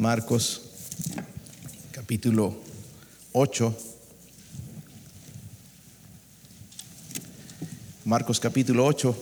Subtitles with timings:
[0.00, 0.62] Marcos
[1.92, 2.56] capítulo
[3.32, 3.76] 8.
[8.06, 9.14] Marcos capítulo 8.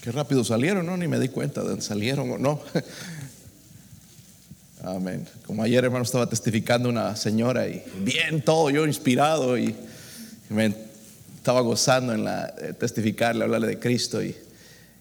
[0.00, 0.96] Qué rápido salieron, ¿no?
[0.96, 2.62] Ni me di cuenta de dónde salieron o no.
[4.82, 5.28] Amén.
[5.44, 9.76] Como ayer, hermano, estaba testificando una señora y bien todo, yo inspirado y
[10.48, 10.88] me
[11.40, 14.36] estaba gozando en la, eh, testificarle, hablarle de Cristo y,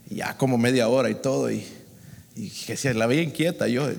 [0.09, 1.66] ya como media hora y todo y,
[2.66, 3.89] que si la veía inquieta, yo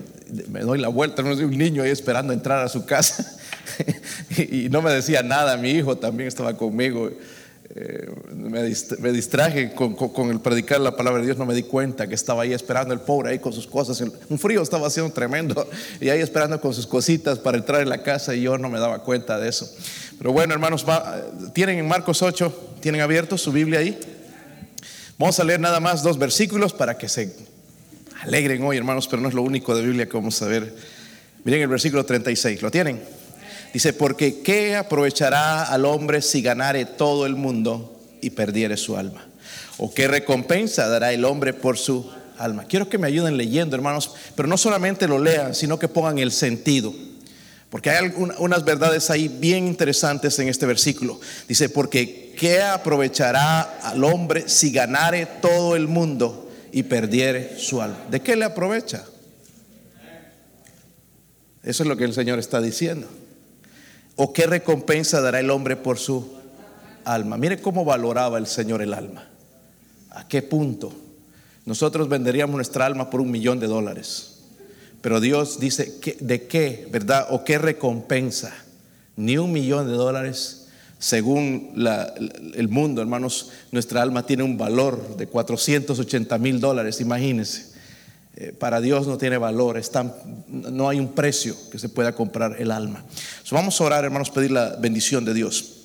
[0.49, 3.37] me doy la vuelta, no soy un niño ahí esperando entrar a su casa
[4.37, 7.11] y, no me decía nada, mi hijo también estaba conmigo.
[8.33, 12.43] Me, distraje con, el predicar la palabra de Dios, no me di cuenta que estaba
[12.43, 14.01] ahí esperando el pobre ahí con sus cosas.
[14.01, 18.03] Un frío estaba haciendo tremendo y ahí esperando con sus cositas para entrar en la
[18.03, 19.73] casa y yo no me daba cuenta de eso.
[20.17, 20.85] Pero bueno, hermanos,
[21.53, 23.97] tienen en Marcos 8, tienen abierto su Biblia ahí.
[25.17, 27.33] Vamos a leer nada más dos versículos para que se
[28.21, 30.75] alegren hoy, hermanos, pero no es lo único de Biblia que vamos a ver.
[31.43, 33.20] Miren el versículo 36, ¿lo tienen?
[33.73, 39.25] Dice, porque ¿qué aprovechará al hombre si ganare todo el mundo y perdiere su alma?
[39.77, 42.65] ¿O qué recompensa dará el hombre por su alma?
[42.65, 46.31] Quiero que me ayuden leyendo, hermanos, pero no solamente lo lean, sino que pongan el
[46.31, 46.93] sentido.
[47.69, 51.21] Porque hay unas verdades ahí bien interesantes en este versículo.
[51.47, 57.97] Dice, porque ¿qué aprovechará al hombre si ganare todo el mundo y perdiere su alma?
[58.11, 59.05] ¿De qué le aprovecha?
[61.63, 63.07] Eso es lo que el Señor está diciendo.
[64.23, 66.31] ¿O qué recompensa dará el hombre por su
[67.05, 67.37] alma?
[67.37, 69.27] Mire cómo valoraba el Señor el alma.
[70.11, 70.93] ¿A qué punto?
[71.65, 74.41] Nosotros venderíamos nuestra alma por un millón de dólares.
[75.01, 77.29] Pero Dios dice, ¿de qué, verdad?
[77.31, 78.53] ¿O qué recompensa?
[79.15, 80.67] Ni un millón de dólares.
[80.99, 81.73] Según
[82.53, 87.70] el mundo, hermanos, nuestra alma tiene un valor de 480 mil dólares, imagínense.
[88.35, 89.77] Eh, para Dios no tiene valor,
[90.47, 93.03] no hay un precio que se pueda comprar el alma.
[93.51, 95.81] vamos a orar, hermanos, pedir la bendición de Dios.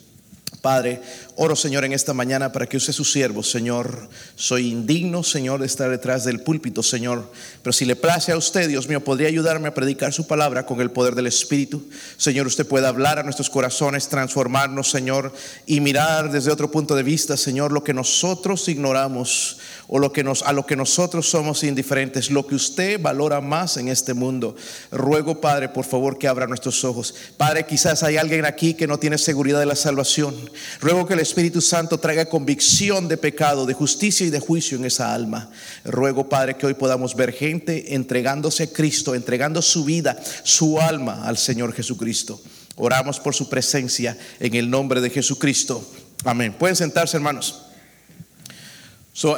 [0.62, 1.00] Padre,
[1.36, 4.08] oro Señor en esta mañana para que use su siervo, Señor.
[4.36, 7.30] Soy indigno, Señor, de estar detrás del púlpito, Señor.
[7.62, 10.80] Pero si le place a usted, Dios mío, podría ayudarme a predicar su palabra con
[10.80, 11.84] el poder del Espíritu.
[12.16, 15.32] Señor, usted puede hablar a nuestros corazones, transformarnos, Señor,
[15.66, 19.58] y mirar desde otro punto de vista, Señor, lo que nosotros ignoramos
[19.88, 23.76] o lo que nos, a lo que nosotros somos indiferentes, lo que usted valora más
[23.76, 24.56] en este mundo.
[24.91, 27.14] Ruego, Padre, por favor, que abra nuestros ojos.
[27.36, 30.34] Padre, quizás hay alguien aquí que no tiene seguridad de la salvación.
[30.80, 34.84] Ruego que el Espíritu Santo traiga convicción de pecado, de justicia y de juicio en
[34.84, 35.50] esa alma.
[35.84, 41.26] Ruego, Padre, que hoy podamos ver gente entregándose a Cristo, entregando su vida, su alma
[41.26, 42.41] al Señor Jesucristo.
[42.76, 45.84] Oramos por su presencia en el nombre de Jesucristo.
[46.25, 46.54] Amén.
[46.59, 47.66] Pueden sentarse, hermanos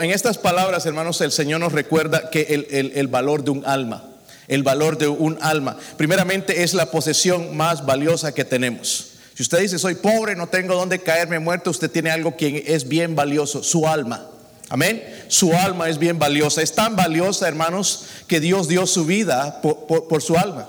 [0.01, 4.03] en estas palabras, hermanos, el Señor nos recuerda que el, valor de un alma,
[4.49, 9.18] el valor de un alma, primeramente es la posesión más valiosa que tenemos.
[9.39, 12.89] Si usted dice, soy pobre, no tengo dónde caerme muerto, usted tiene algo que es
[12.89, 14.27] bien valioso, su alma.
[14.69, 15.01] Amén.
[15.29, 16.61] Su alma es bien valiosa.
[16.61, 20.69] Es tan valiosa, hermanos, que Dios dio su vida por su alma.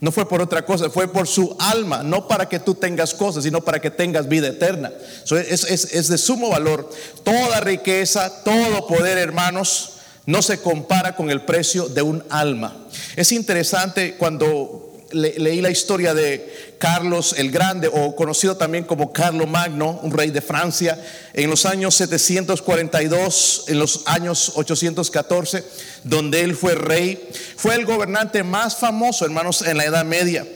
[0.00, 3.44] No fue por otra cosa, fue por su alma, no para que tú tengas cosas,
[3.44, 4.90] sino para que tengas vida eterna.
[5.30, 6.88] es, de sumo valor.
[7.22, 12.74] Toda riqueza, todo poder, hermanos, no se compara con el precio de un alma.
[13.14, 19.46] Es interesante cuando leí la historia de Carlos el Grande, o conocido también como Carlo
[19.46, 20.98] Magno, un rey de Francia,
[21.32, 25.64] en los años 742, en los años 814,
[26.04, 27.28] donde él fue rey.
[27.56, 30.46] Fue el gobernante más famoso, hermanos, en la Edad Media.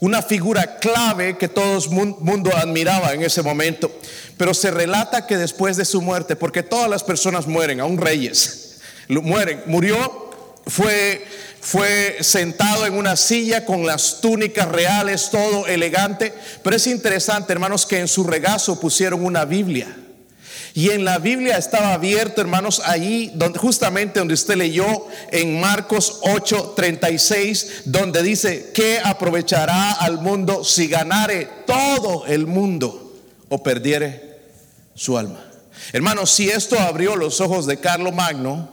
[0.00, 3.90] Una figura clave que todo el mundo admiraba en ese momento.
[4.36, 8.78] Pero se relata que después de su muerte, porque todas las personas mueren, aún reyes,
[9.08, 10.30] mueren, murió,
[10.66, 11.24] fue
[11.64, 16.34] fue sentado en una silla con las túnicas reales, todo elegante.
[16.62, 19.96] Pero es interesante, hermanos, que en su regazo pusieron una Biblia.
[20.74, 26.20] Y en la Biblia estaba abierto, hermanos, allí donde justamente donde usted leyó en Marcos
[26.22, 33.14] 8:36, donde dice, ¿qué aprovechará al mundo si ganare todo el mundo
[33.48, 34.38] o perdiere
[34.94, 35.42] su alma?
[35.94, 38.68] Hermanos, si esto abrió los ojos de Carlos Magno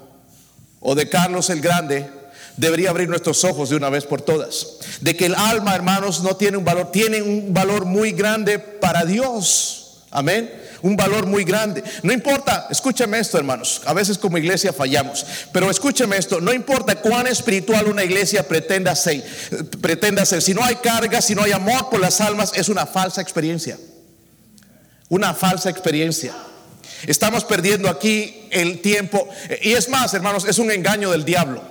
[0.81, 2.20] o de Carlos el Grande,
[2.61, 4.77] debería abrir nuestros ojos de una vez por todas.
[5.01, 9.03] De que el alma, hermanos, no tiene un valor, tiene un valor muy grande para
[9.03, 10.03] Dios.
[10.11, 10.53] Amén.
[10.83, 11.83] Un valor muy grande.
[12.03, 13.81] No importa, escúchame esto, hermanos.
[13.85, 16.39] A veces como iglesia fallamos, pero escúchame esto.
[16.39, 19.23] No importa cuán espiritual una iglesia pretenda ser,
[19.81, 20.43] pretenda ser.
[20.43, 23.77] Si no hay carga, si no hay amor por las almas, es una falsa experiencia.
[25.09, 26.33] Una falsa experiencia.
[27.07, 29.27] Estamos perdiendo aquí el tiempo.
[29.63, 31.70] Y es más, hermanos, es un engaño del diablo.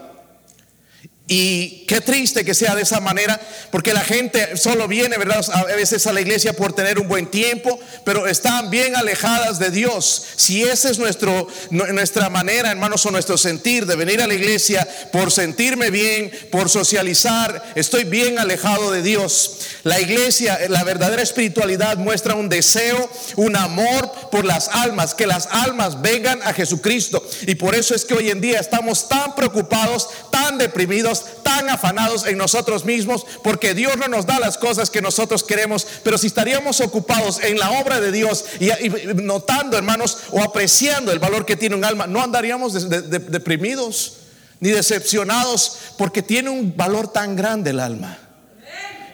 [1.33, 3.41] Y qué triste que sea de esa manera,
[3.71, 5.49] porque la gente solo viene, ¿verdad?
[5.53, 9.71] A veces a la iglesia por tener un buen tiempo, pero están bien alejadas de
[9.71, 10.25] Dios.
[10.35, 15.31] Si esa es nuestra manera, hermanos, o nuestro sentir de venir a la iglesia por
[15.31, 19.59] sentirme bien, por socializar, estoy bien alejado de Dios.
[19.85, 25.47] La iglesia, la verdadera espiritualidad muestra un deseo, un amor por las almas, que las
[25.53, 27.25] almas vengan a Jesucristo.
[27.47, 32.27] Y por eso es que hoy en día estamos tan preocupados, tan deprimidos tan afanados
[32.27, 36.27] en nosotros mismos porque Dios no nos da las cosas que nosotros queremos, pero si
[36.27, 38.71] estaríamos ocupados en la obra de Dios y,
[39.15, 44.15] notando, hermanos, o apreciando el valor que tiene un alma, no andaríamos deprimidos
[44.61, 48.19] ni decepcionados porque tiene un valor tan grande el alma.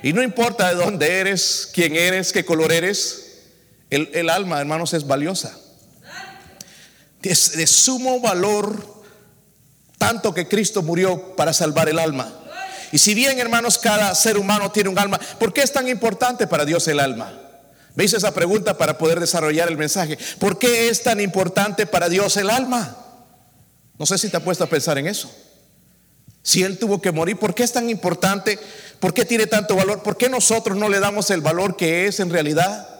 [0.03, 3.41] Y no importa de dónde eres, quién eres, qué color eres,
[3.91, 5.59] el, el alma, hermanos, es valiosa.
[7.23, 8.96] Es de sumo valor
[9.99, 12.33] tanto que Cristo murió para salvar el alma.
[12.93, 16.47] Y si bien, hermanos, cada ser humano tiene un alma, ¿por qué es tan importante
[16.47, 17.33] para Dios el alma?
[17.95, 20.19] ¿Veis esa pregunta para poder desarrollar el mensaje?
[20.39, 22.97] ¿Por qué es tan importante para Dios el alma?
[23.99, 25.31] No sé si te ha puesto a pensar en eso.
[26.43, 28.59] Si Él tuvo que morir, ¿por qué es tan importante?
[29.01, 30.03] ¿Por qué tiene tanto valor?
[30.03, 32.96] ¿Por qué nosotros no le damos el valor que es en realidad?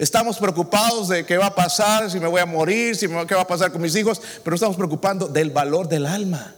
[0.00, 3.42] Estamos preocupados de qué va a pasar, si me voy a morir, si qué va
[3.42, 6.54] a pasar con mis hijos, pero estamos preocupando del valor del alma.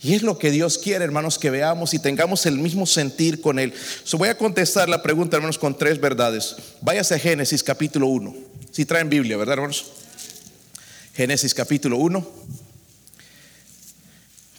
[0.00, 3.58] Y es lo que Dios quiere, hermanos, que veamos y tengamos el mismo sentir con
[3.58, 3.74] Él.
[4.02, 6.56] So, voy a contestar la pregunta, hermanos, con tres verdades.
[6.80, 8.34] Váyase a Génesis capítulo 1.
[8.70, 9.92] Si traen Biblia, ¿verdad, hermanos?
[11.14, 12.26] Génesis capítulo 1.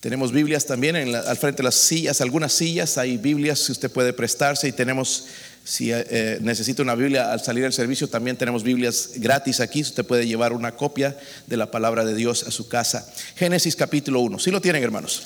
[0.02, 4.14] Tenemos Biblias también al frente de las sillas, algunas sillas, hay Biblias que usted puede
[4.14, 5.28] prestarse y tenemos
[5.64, 9.82] si eh, eh, necesita una Biblia al salir del servicio, también tenemos Biblias gratis aquí.
[9.82, 11.18] Usted puede llevar una copia
[11.48, 13.08] de la palabra de Dios a su casa.
[13.36, 14.40] Génesis capítulo 1.
[14.40, 15.24] Si lo tienen, hermanos?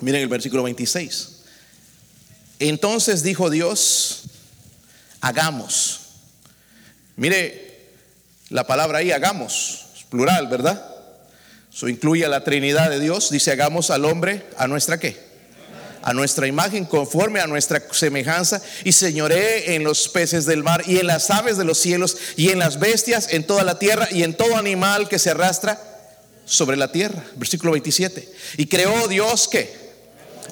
[0.00, 1.36] Miren el versículo 26.
[2.58, 4.22] Entonces dijo Dios,
[5.20, 6.00] hagamos.
[7.16, 7.90] Mire
[8.50, 9.86] la palabra ahí, hagamos.
[9.96, 10.84] Es plural, ¿verdad?
[11.72, 13.30] Eso incluye a la Trinidad de Dios.
[13.30, 15.25] Dice, hagamos al hombre a nuestra qué?
[16.06, 20.98] A nuestra imagen, conforme a nuestra semejanza, y señoré en los peces del mar, y
[20.98, 24.22] en las aves de los cielos, y en las bestias, en toda la tierra, y
[24.22, 25.82] en todo animal que se arrastra
[26.44, 27.24] sobre la tierra.
[27.34, 28.32] Versículo 27.
[28.56, 29.74] Y creó Dios que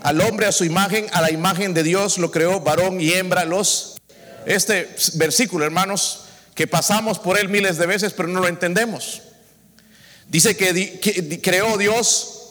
[0.03, 3.45] al hombre a su imagen, a la imagen de Dios lo creó, varón y hembra
[3.45, 3.95] los.
[4.47, 6.25] Este versículo, hermanos,
[6.57, 9.23] que pasamos por él miles de veces, pero no lo entendemos.
[10.29, 12.44] Dice que creó Dios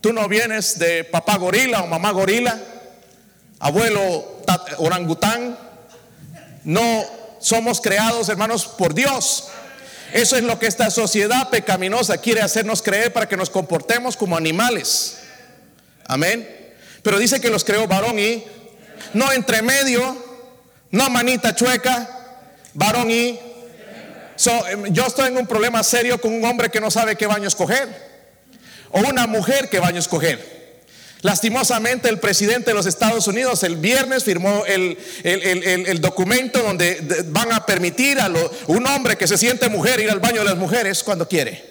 [0.00, 2.58] Tú no vienes de papá gorila o mamá gorila,
[3.58, 4.42] abuelo
[4.78, 5.58] orangután.
[6.64, 7.04] No
[7.38, 9.48] somos creados, hermanos, por Dios.
[10.14, 14.38] Eso es lo que esta sociedad pecaminosa quiere hacernos creer para que nos comportemos como
[14.38, 15.18] animales.
[16.06, 16.48] Amén.
[17.02, 18.42] Pero dice que los creó varón y
[19.12, 20.16] no entre medio,
[20.90, 22.08] no manita chueca,
[22.72, 23.38] varón y.
[24.70, 27.46] Em, yo estoy en un problema serio con un hombre que no sabe qué baño
[27.46, 28.09] escoger
[28.90, 30.60] o una mujer que vaya a escoger.
[31.22, 34.96] Lastimosamente el presidente de los Estados Unidos el viernes firmó el,
[36.00, 38.32] documento donde van a permitir a
[38.68, 41.62] un hombre que se siente mujer ir al baño de las mujeres cuando quiere.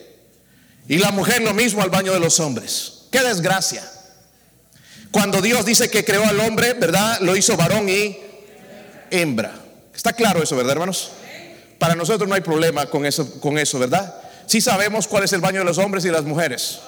[0.88, 3.06] Y la mujer lo mismo al baño de los hombres.
[3.12, 3.84] Qué desgracia.
[5.12, 7.20] Cuando Dios dice que creó al hombre, ¿verdad?
[7.22, 8.18] Lo hizo varón y
[9.10, 9.54] hembra.
[9.96, 11.12] Está claro eso, ¿verdad, hermanos?
[11.80, 14.14] Para nosotros no hay problema con eso, con eso, ¿verdad?
[14.46, 16.80] Sí sabemos cuál es el baño de los hombres y las mujeres.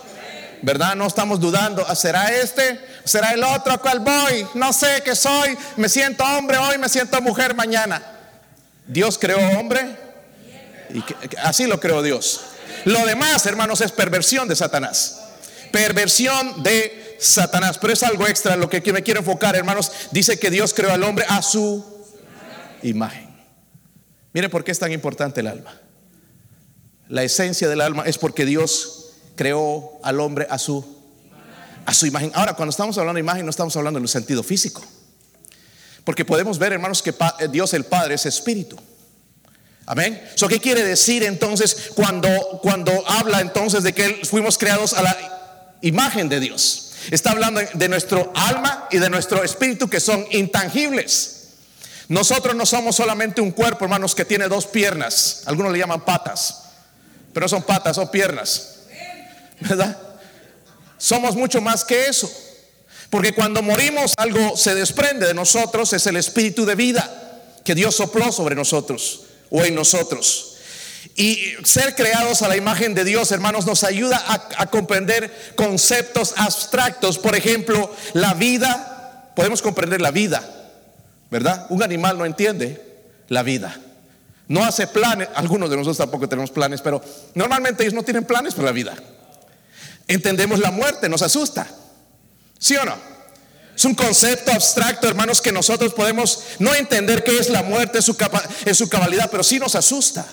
[0.62, 0.96] ¿Verdad?
[0.96, 2.80] No estamos dudando, ¿será este?
[3.04, 3.80] ¿Será el otro?
[3.82, 4.48] ¿Cuál voy?
[4.54, 8.02] No sé qué soy, me siento hombre hoy, me siento mujer mañana.
[8.88, 9.96] Dios creó hombre
[10.94, 11.04] y
[11.40, 12.42] así lo creó Dios.
[12.86, 15.20] Lo demás, hermanos, es perversión de Satanás.
[15.72, 17.78] Perversión de Satanás.
[17.78, 19.92] Pero es algo extra lo que me quiero enfocar, hermanos.
[20.12, 21.86] Dice que Dios creó al hombre a su
[22.82, 23.30] imagen.
[24.34, 25.80] Mire por qué es tan importante el alma.
[27.08, 29.01] La esencia del alma es porque Dios
[29.42, 30.86] creó al hombre a su,
[31.84, 32.32] a su imagen.
[32.36, 34.84] Ahora, cuando estamos hablando de imagen, no estamos hablando en el sentido físico.
[36.04, 38.78] Porque podemos ver, hermanos, que eh, Dios el Padre es espíritu.
[39.88, 40.22] Amén.
[40.36, 42.30] So, ¿Qué quiere decir entonces cuando,
[42.62, 46.92] cuando habla entonces de que fuimos creados a la imagen de Dios?
[47.10, 51.48] Está hablando de nuestro alma y de nuestro espíritu que son intangibles.
[52.10, 55.42] Nosotros no somos solamente un cuerpo, hermanos, que tiene dos piernas.
[55.48, 56.62] Algunos le llaman patas,
[57.34, 58.81] pero son patas, son piernas.
[59.62, 59.98] ¿Verdad?
[60.98, 62.32] Somos mucho más que eso.
[63.10, 67.10] Porque cuando morimos algo se desprende de nosotros, es el espíritu de vida
[67.64, 70.56] que Dios sopló sobre nosotros o en nosotros.
[71.16, 74.24] Y ser creados a la imagen de Dios, hermanos, nos ayuda
[74.58, 77.18] a, comprender conceptos abstractos.
[77.18, 80.48] Por ejemplo, la vida, podemos comprender la vida,
[81.30, 81.66] ¿verdad?
[81.70, 82.82] Un animal no entiende
[83.28, 83.78] la vida.
[84.48, 87.02] No hace planes, algunos de nosotros tampoco tenemos planes, pero
[87.36, 88.96] normalmente ellos no tienen planes para la vida.
[90.12, 91.66] Entendemos la muerte, nos asusta.
[92.60, 92.98] ¿Sí o no?
[93.74, 98.02] Es un concepto abstracto, hermanos, que nosotros podemos no entender qué es la muerte en
[98.02, 98.18] su,
[98.66, 100.28] en su cabalidad, pero sí nos asusta.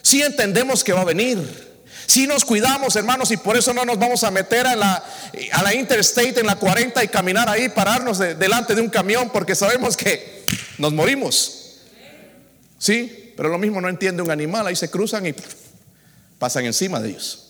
[0.00, 1.66] Si entendemos que va a venir.
[2.06, 5.04] Si nos cuidamos, hermanos, y por eso no nos vamos a meter a la,
[5.52, 9.54] a la Interstate en la 40 y caminar ahí, pararnos delante de un camión, porque
[9.54, 10.46] sabemos que
[10.78, 11.80] nos morimos.
[12.78, 15.34] Sí, pero lo mismo no entiende un animal, ahí se cruzan y
[16.38, 17.45] pasan encima de ellos.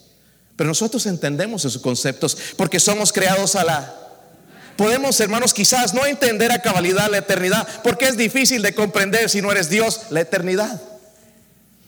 [0.57, 3.95] Pero nosotros entendemos esos conceptos porque somos creados a la
[4.77, 9.41] podemos, hermanos, quizás no entender a cabalidad la eternidad, porque es difícil de comprender si
[9.41, 10.81] no eres Dios la eternidad.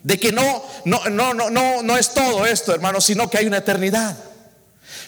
[0.03, 3.47] De que no, no, no, no, no, no es todo esto, hermanos, sino que hay
[3.47, 4.17] una eternidad.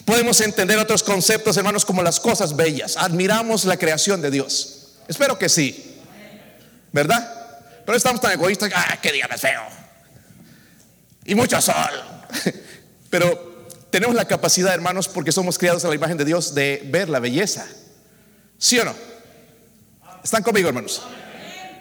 [0.05, 2.97] Podemos entender otros conceptos, hermanos, como las cosas bellas.
[2.97, 4.97] Admiramos la creación de Dios.
[5.07, 5.99] Espero que sí.
[6.91, 7.41] ¿Verdad?
[7.85, 8.71] Pero estamos tan egoístas.
[8.75, 9.61] ¡Ah, qué día más feo!
[11.25, 11.75] Y mucho sol.
[13.09, 13.50] Pero
[13.91, 17.19] tenemos la capacidad, hermanos, porque somos criados a la imagen de Dios, de ver la
[17.19, 17.67] belleza.
[18.57, 18.95] ¿Sí o no?
[20.23, 21.01] ¿Están conmigo, hermanos?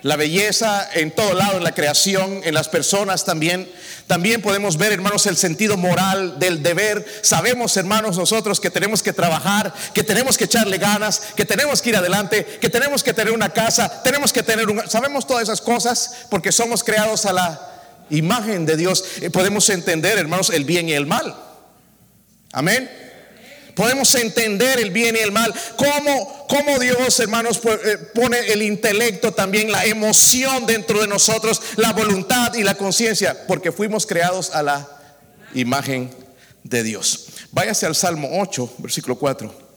[0.02, 3.70] la belleza en todo lado, en la creación, en las personas también.
[4.06, 7.04] También podemos ver, hermanos, el sentido moral del deber.
[7.22, 11.90] Sabemos, hermanos, nosotros que tenemos que trabajar, que tenemos que echarle ganas, que tenemos que
[11.90, 14.88] ir adelante, que tenemos que tener una casa, tenemos que tener un...
[14.88, 17.60] Sabemos todas esas cosas porque somos creados a la
[18.10, 19.04] imagen de Dios.
[19.20, 21.49] Eh, podemos entender, hermanos, el bien y el mal.
[22.52, 22.90] Amén.
[23.74, 25.54] Podemos entender el bien y el mal.
[25.76, 31.92] Cómo, cómo Dios, hermanos, eh, pone el intelecto también, la emoción dentro de nosotros, la
[31.92, 34.88] voluntad y la conciencia, porque fuimos creados a la
[35.54, 36.10] imagen
[36.64, 37.26] de Dios.
[37.52, 39.70] Váyase al Salmo 8, versículo 4.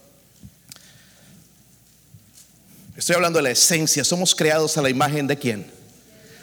[2.98, 4.04] Estoy hablando de la esencia.
[4.04, 5.66] Somos creados a la imagen de quién?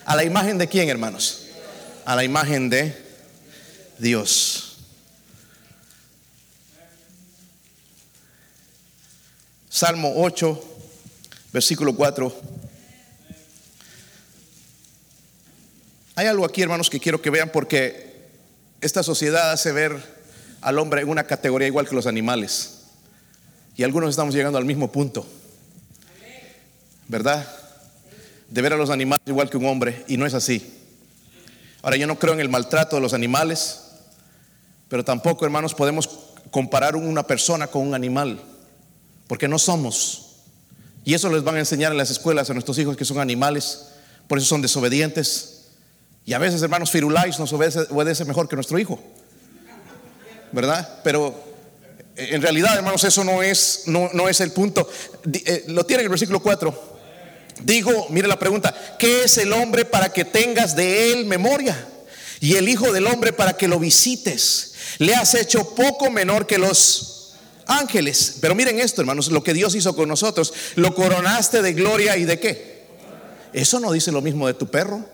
[0.04, 1.46] ¿A la imagen de quién, hermanos?
[2.04, 2.96] A la imagen de
[3.98, 4.69] Dios.
[9.72, 10.60] Salmo 8,
[11.52, 12.34] versículo 4.
[16.16, 18.26] Hay algo aquí, hermanos, que quiero que vean porque
[18.80, 19.96] esta sociedad hace ver
[20.60, 22.80] al hombre en una categoría igual que los animales.
[23.76, 25.24] Y algunos estamos llegando al mismo punto.
[27.06, 27.48] ¿Verdad?
[28.48, 30.04] De ver a los animales igual que un hombre.
[30.08, 30.80] Y no es así.
[31.82, 33.82] Ahora, yo no creo en el maltrato de los animales,
[34.88, 36.10] pero tampoco, hermanos, podemos
[36.50, 38.49] comparar una persona con un animal
[39.30, 40.22] porque no somos.
[41.04, 43.82] Y eso les van a enseñar en las escuelas a nuestros hijos que son animales,
[44.26, 45.66] por eso son desobedientes.
[46.26, 49.00] Y a veces, hermanos, Firulais nos obedece, mejor que nuestro hijo.
[50.50, 50.98] ¿Verdad?
[51.04, 51.32] Pero
[52.16, 54.90] eh, en realidad, hermanos, eso no es, no, no es el punto.
[55.32, 56.98] Eh, lo tiene en el versículo 4.
[57.62, 61.86] Digo, mire la pregunta, ¿qué es el hombre para que tengas de él memoria?
[62.40, 64.72] Y el Hijo del Hombre para que lo visites.
[64.98, 67.19] Le has hecho poco menor que los
[67.66, 68.38] ángeles.
[68.40, 70.52] Pero miren esto, hermanos, lo que Dios hizo con nosotros.
[70.76, 72.80] Lo coronaste de gloria y de qué.
[73.52, 75.04] Eso no dice lo mismo de tu perro,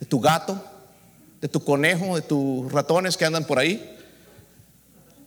[0.00, 0.62] de tu gato,
[1.40, 3.90] de tu conejo, de tus ratones que andan por ahí.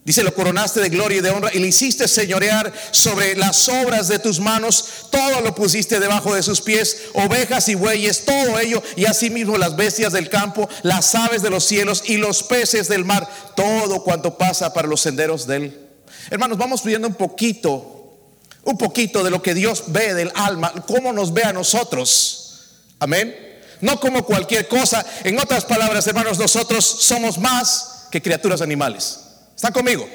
[0.08, 4.08] Dice, lo coronaste de gloria y de honra y le hiciste señorear sobre las obras
[4.08, 4.86] de tus manos.
[5.12, 9.76] Todo lo pusiste debajo de sus pies, ovejas y bueyes, todo ello, y asimismo las
[9.76, 14.38] bestias del campo, las aves de los cielos y los peces del mar, todo cuanto
[14.38, 15.87] pasa para los senderos del
[16.30, 18.18] Hermanos, vamos viendo un poquito,
[18.64, 22.66] un poquito de lo que Dios ve del alma, cómo nos ve a nosotros.
[23.00, 23.36] Amén.
[23.82, 25.06] No como cualquier cosa.
[25.24, 29.20] En otras palabras, hermanos, nosotros somos más que criaturas animales.
[29.56, 30.08] ¿Están conmigo?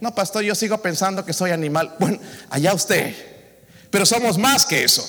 [0.00, 1.94] No, pastor, yo sigo pensando que soy animal.
[1.98, 2.18] Bueno,
[2.50, 3.14] allá usted.
[3.90, 5.06] Pero somos más que eso.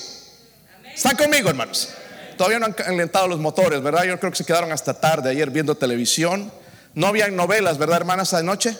[0.93, 1.89] ¿Están conmigo, hermanos?
[2.37, 4.03] Todavía no han calentado los motores, ¿verdad?
[4.03, 6.51] Yo creo que se quedaron hasta tarde ayer viendo televisión.
[6.93, 8.77] No habían novelas, ¿verdad, hermanas, anoche?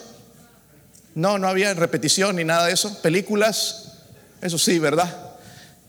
[1.17, 3.01] No, no había repetición ni nada de eso.
[3.01, 3.91] Películas,
[4.39, 5.36] eso sí, ¿verdad?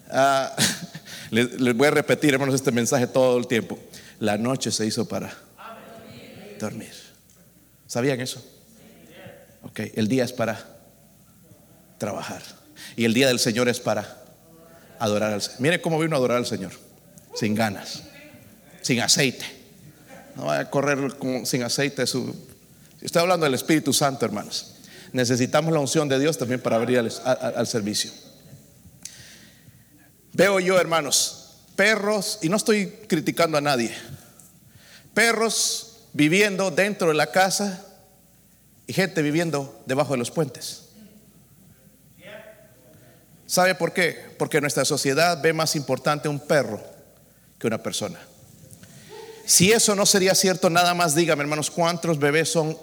[0.08, 0.56] Ah,
[1.30, 3.78] les, voy a repetir, hermanos, este mensaje todo el tiempo.
[4.20, 5.30] La noche se hizo para
[6.58, 6.94] dormir.
[7.86, 8.42] ¿Sabían eso?
[9.64, 10.64] Ok, el día es para
[11.98, 12.40] trabajar.
[12.96, 14.22] Y el día del Señor es para
[14.98, 15.60] adorar al Señor.
[15.60, 16.72] Mire cómo vino a adorar al Señor.
[17.34, 18.02] Sin ganas,
[18.80, 19.44] sin aceite.
[20.36, 22.06] No vaya a correr sin aceite.
[22.06, 22.34] Su...
[23.02, 24.76] Estoy hablando del Espíritu Santo, hermanos
[25.12, 28.10] necesitamos la unción de Dios también para abrir al, servicio.
[30.32, 33.94] Veo yo, hermanos, perros, y no estoy criticando a nadie,
[35.14, 37.84] perros viviendo dentro de la casa
[38.86, 40.84] y gente viviendo debajo de los puentes.
[43.46, 44.34] ¿Sabe por qué?
[44.38, 46.82] Porque nuestra sociedad ve más importante un perro
[47.58, 48.18] que una persona.
[49.46, 52.76] Si eso no sería cierto, nada más dígame, hermanos, cuántos bebés son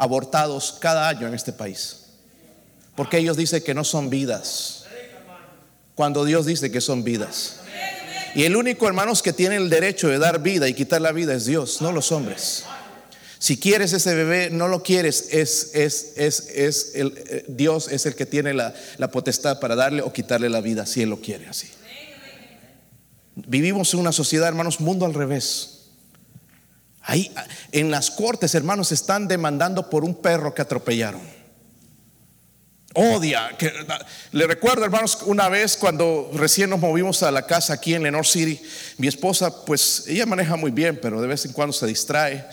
[0.00, 2.06] abortados cada año en este país.
[2.96, 4.84] Porque ellos dicen que no son vidas.
[5.94, 7.56] Cuando Dios dice que son vidas.
[8.34, 11.34] Y el único, hermanos, que tiene el derecho de dar vida y quitar la vida
[11.34, 12.64] es Dios, no los hombres.
[13.38, 18.14] Si quieres ese bebé, no lo quieres, es, es, es, el, eh, Dios es el
[18.14, 21.48] que tiene la, la potestad para darle o quitarle la vida, si Él lo quiere
[21.48, 21.68] así.
[23.34, 25.69] Vivimos en una sociedad, hermanos, mundo al revés.
[27.10, 27.28] Ahí
[27.72, 31.20] en las cortes, hermanos, están demandando por un perro que atropellaron.
[32.94, 33.50] Odia.
[34.30, 38.28] Le recuerdo, hermanos, una vez cuando recién nos movimos a la casa aquí en Lenore
[38.28, 38.62] City,
[38.98, 42.46] mi esposa, pues ella maneja muy bien, pero de vez en cuando se distrae.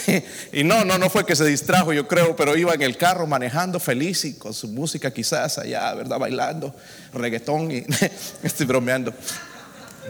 [0.54, 3.26] y no, no, no fue que se distrajo, yo creo, pero iba en el carro
[3.26, 6.18] manejando feliz y con su música quizás allá, ¿verdad?
[6.18, 6.74] Bailando,
[7.12, 7.84] reggaetón y
[8.42, 9.12] estoy bromeando.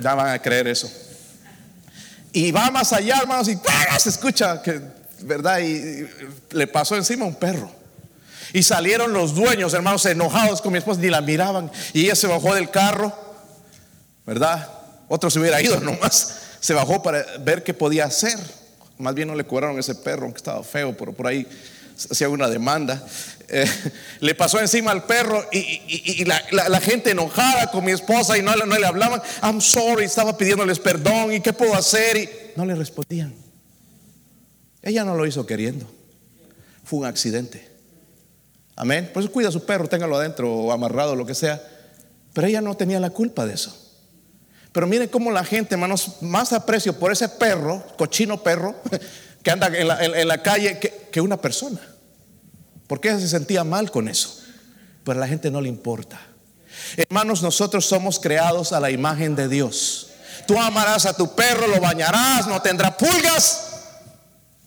[0.00, 0.88] Ya van a creer eso.
[2.32, 3.58] Y va más allá, hermanos, y
[3.98, 4.80] se escucha que,
[5.20, 5.60] ¿verdad?
[5.60, 6.06] Y
[6.50, 7.70] le pasó encima un perro.
[8.52, 11.70] Y salieron los dueños, hermanos, enojados con mi esposa, ni la miraban.
[11.92, 13.12] Y ella se bajó del carro,
[14.26, 14.68] ¿verdad?
[15.08, 16.36] Otro se hubiera ido nomás.
[16.60, 18.38] Se bajó para ver qué podía hacer.
[18.98, 21.46] Más bien no le cobraron ese perro, aunque estaba feo, pero por ahí
[22.10, 23.04] hacía una demanda.
[23.48, 23.66] Eh,
[24.20, 28.86] le pasó encima al perro y, la, gente enojada con mi esposa y no, le
[28.86, 29.22] hablaban.
[29.42, 33.34] I'm sorry, estaba pidiéndoles perdón y qué puedo hacer y no le respondían.
[34.82, 35.86] Ella no lo hizo queriendo.
[36.84, 37.68] Fue un accidente.
[38.76, 39.10] Amén.
[39.12, 41.60] Por eso cuida a su perro, téngalo adentro o amarrado, lo que sea.
[42.32, 43.76] Pero ella no tenía la culpa de eso.
[44.72, 48.76] Pero miren cómo la gente, hermanos, más aprecio por ese perro, cochino perro,
[49.42, 51.80] que anda en la, calle que, que una persona.
[52.88, 54.42] Porque ella se sentía mal con eso.
[55.04, 56.20] Pero a la gente no le importa.
[56.96, 60.08] Hermanos, nosotros somos creados a la imagen de Dios.
[60.46, 63.66] Tú amarás a tu perro, lo bañarás, no tendrá pulgas.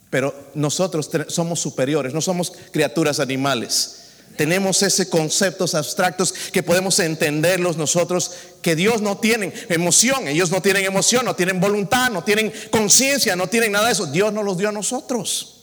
[0.10, 3.98] Pero nosotros somos superiores, no somos criaturas animales.
[4.38, 10.62] Tenemos ese conceptos abstractos que podemos entenderlos nosotros, que Dios no tiene emoción, ellos no
[10.62, 14.06] tienen emoción, no tienen voluntad, no tienen conciencia, no tienen nada de eso.
[14.06, 15.61] Dios nos los dio a nosotros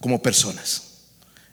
[0.00, 0.82] como personas.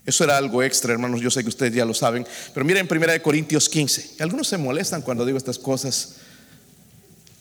[0.05, 3.23] Eso era algo extra, hermanos, yo sé que ustedes ya lo saben, pero miren 1
[3.23, 4.17] Corintios 15.
[4.19, 6.17] Algunos se molestan cuando digo estas cosas.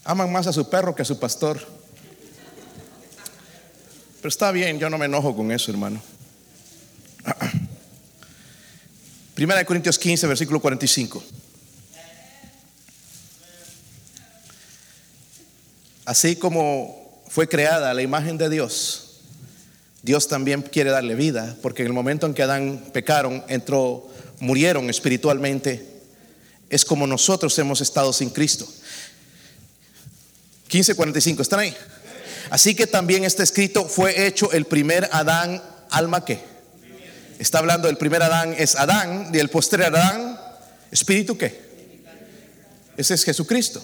[0.04, 1.60] Aman más a su perro que a su pastor.
[4.16, 6.00] Pero está bien, yo no me enojo con eso, hermano.
[9.34, 11.22] Primera de Corintios 15, versículo 45.
[16.06, 19.03] Así como fue creada la imagen de Dios,
[20.04, 24.06] Dios también quiere darle vida, porque en el momento en que Adán pecaron, entró,
[24.38, 25.82] murieron espiritualmente,
[26.68, 28.68] es como nosotros hemos estado sin Cristo.
[30.68, 31.74] 15:45, ¿están ahí?
[32.50, 36.38] Así que también está escrito, fue hecho el primer Adán, alma que.
[37.38, 40.38] Está hablando del primer Adán es Adán, y el posterior Adán,
[40.90, 41.64] espíritu que.
[42.98, 43.82] Ese es Jesucristo.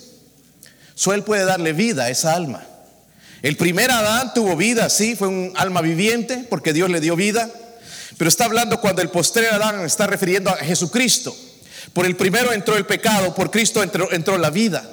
[0.95, 2.67] So él puede darle vida a esa alma.
[3.43, 7.49] El primer Adán tuvo vida, sí, fue un alma viviente porque Dios le dio vida.
[8.19, 11.35] Pero está hablando cuando el posterior Adán está refiriendo a Jesucristo.
[11.95, 14.85] Por el primero entró el pecado, por Cristo entró, entró la vida.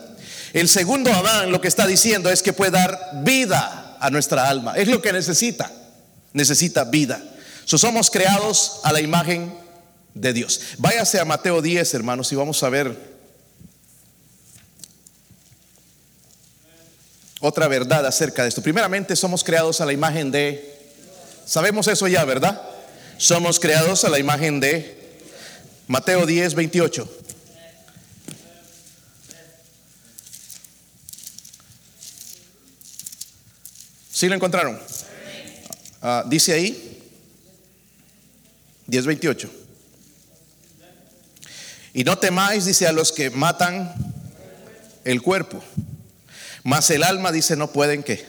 [0.54, 4.74] El segundo Adán lo que está diciendo es que puede dar vida a nuestra alma.
[4.76, 5.70] Es lo que necesita.
[6.34, 7.22] Necesita vida.
[7.66, 9.54] somos creados a la imagen
[10.14, 10.62] de Dios.
[10.78, 13.17] Váyase a Mateo 10, hermanos, y vamos a ver
[17.40, 18.62] otra verdad acerca de esto.
[18.62, 20.76] Primeramente, somos creados a la imagen de...
[21.46, 22.62] Sabemos eso ya, ¿verdad?
[23.18, 24.98] Somos creados a la imagen de
[25.88, 27.18] Mateo 10, 28.
[34.12, 34.80] ¿Sí lo encontraron?
[36.02, 37.02] Ah, dice ahí,
[38.88, 39.50] 10.28.
[41.94, 43.94] Y no temáis, dice a los que matan
[45.04, 45.62] el cuerpo,
[46.68, 48.26] mas el alma, dice, no pueden que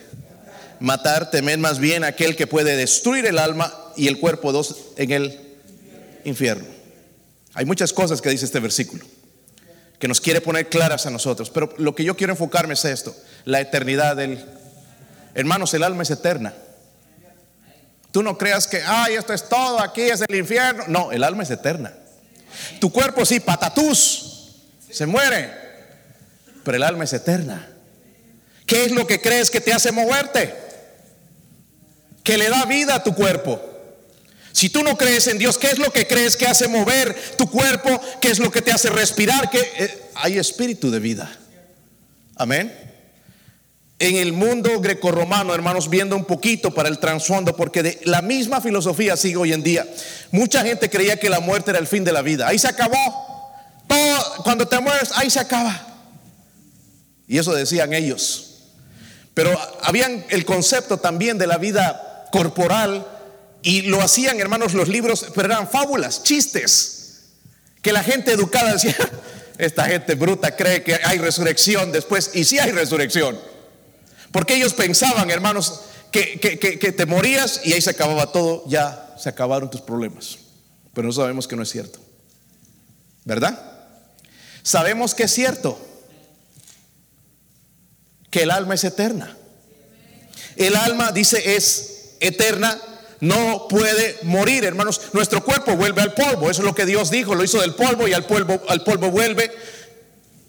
[0.78, 5.10] matar, temed más bien aquel que puede destruir el alma y el cuerpo dos en
[5.10, 5.40] el
[6.22, 6.64] infierno.
[7.54, 9.04] Hay muchas cosas que dice este versículo
[9.98, 13.12] que nos quiere poner claras a nosotros, pero lo que yo quiero enfocarme es esto,
[13.44, 14.38] la eternidad del
[15.34, 16.54] Hermanos, el alma es eterna.
[18.12, 20.84] Tú no creas que, ay, esto es todo, aquí es el infierno.
[20.86, 21.92] No, el alma es eterna.
[22.78, 25.52] Tu cuerpo sí, patatús, se muere,
[26.62, 27.74] pero el alma es eterna.
[28.68, 30.68] ¿Qué es lo que crees que te hace moverte?
[32.28, 33.58] que le da vida a tu cuerpo.
[34.52, 37.50] Si tú no crees en Dios, ¿qué es lo que crees que hace mover tu
[37.50, 37.98] cuerpo?
[38.20, 39.48] ¿Qué es lo que te hace respirar?
[39.48, 41.34] Que eh, hay espíritu de vida.
[42.36, 42.70] Amén.
[43.98, 48.60] En el mundo grecorromano, hermanos, viendo un poquito para el trasfondo, porque de la misma
[48.60, 49.88] filosofía sigue hoy en día.
[50.30, 52.46] Mucha gente creía que la muerte era el fin de la vida.
[52.46, 52.98] Ahí se acabó.
[54.44, 55.80] Cuando te mueres, ahí se acaba.
[57.26, 58.47] Y eso decían ellos.
[59.38, 63.06] Pero habían el concepto también de la vida corporal
[63.62, 67.20] y lo hacían, hermanos, los libros, pero eran fábulas, chistes,
[67.80, 68.96] que la gente educada decía,
[69.58, 73.38] esta gente bruta cree que hay resurrección después, y sí hay resurrección.
[74.32, 79.28] Porque ellos pensaban, hermanos, que, que, te morías y ahí se acababa todo, ya se
[79.28, 80.38] acabaron tus problemas.
[80.94, 82.00] Pero no sabemos que no es cierto.
[83.24, 83.56] ¿Verdad?
[84.64, 85.87] Sabemos que es cierto
[88.30, 89.36] que el alma es eterna.
[90.56, 92.78] El alma, dice, es eterna,
[93.20, 95.00] no puede morir, hermanos.
[95.12, 98.06] Nuestro cuerpo vuelve al polvo, eso es lo que Dios dijo, lo hizo del polvo
[98.06, 99.50] y al polvo, al polvo vuelve.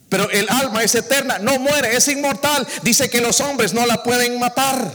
[0.10, 2.68] Pero el alma es eterna, no muere, es inmortal.
[2.82, 4.92] Dice que los hombres no la pueden matar.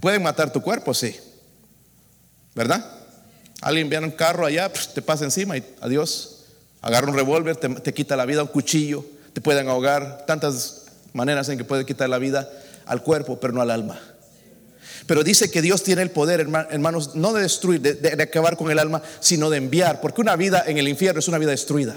[0.00, 1.16] Pueden matar tu cuerpo, sí.
[2.54, 2.84] ¿Verdad?
[3.60, 6.44] Alguien viene un carro allá, pues, te pasa encima y adiós.
[6.82, 10.85] Agarra un revólver, te, te quita la vida, un cuchillo, te pueden ahogar, tantas
[11.16, 12.48] maneras en que puede quitar la vida
[12.84, 14.00] al cuerpo, pero no al alma.
[15.06, 18.78] Pero dice que Dios tiene el poder, hermanos, no de destruir, de, acabar con el
[18.78, 21.94] alma, sino de enviar, porque una vida en el infierno es una vida destruida.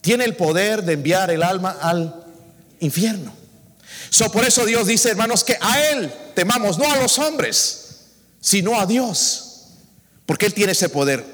[0.00, 2.24] Tiene el poder de enviar el alma al
[2.80, 3.34] infierno.
[4.10, 8.06] So, por eso Dios dice, hermanos, que a Él temamos, no a los hombres,
[8.40, 9.68] sino a Dios,
[10.26, 11.24] porque Él tiene ese poder.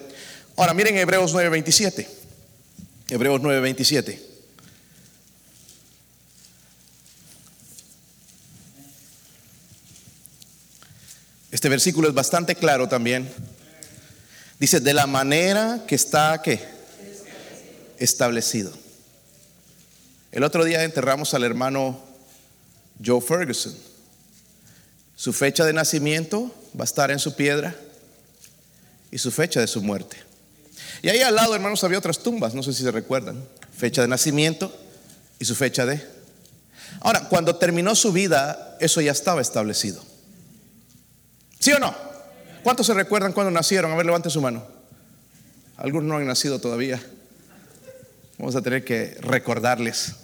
[0.57, 2.07] Ahora, miren Hebreos 9:27.
[3.11, 4.27] Hebreos 9:27.
[11.50, 13.28] Este versículo es bastante claro también.
[14.58, 16.61] Dice, de la manera que está ¿qué?
[17.98, 18.72] establecido.
[20.30, 21.98] El otro día enterramos al hermano
[23.04, 23.74] Joe Ferguson.
[25.16, 27.74] Su fecha de nacimiento va a estar en su piedra
[29.11, 30.16] y su fecha de su muerte.
[31.02, 33.42] Y ahí al lado, hermanos, había otras tumbas, no sé si se recuerdan.
[33.76, 34.76] Fecha de nacimiento
[35.38, 36.04] y su fecha de...
[37.00, 40.07] Ahora, cuando terminó su vida, eso ya estaba establecido.
[41.58, 41.94] ¿Sí o no?
[42.62, 43.90] ¿Cuántos se recuerdan cuando nacieron?
[43.92, 44.66] A ver, levante su mano.
[45.76, 47.00] Algunos no han nacido todavía.
[48.38, 50.14] Vamos a tener que recordarles.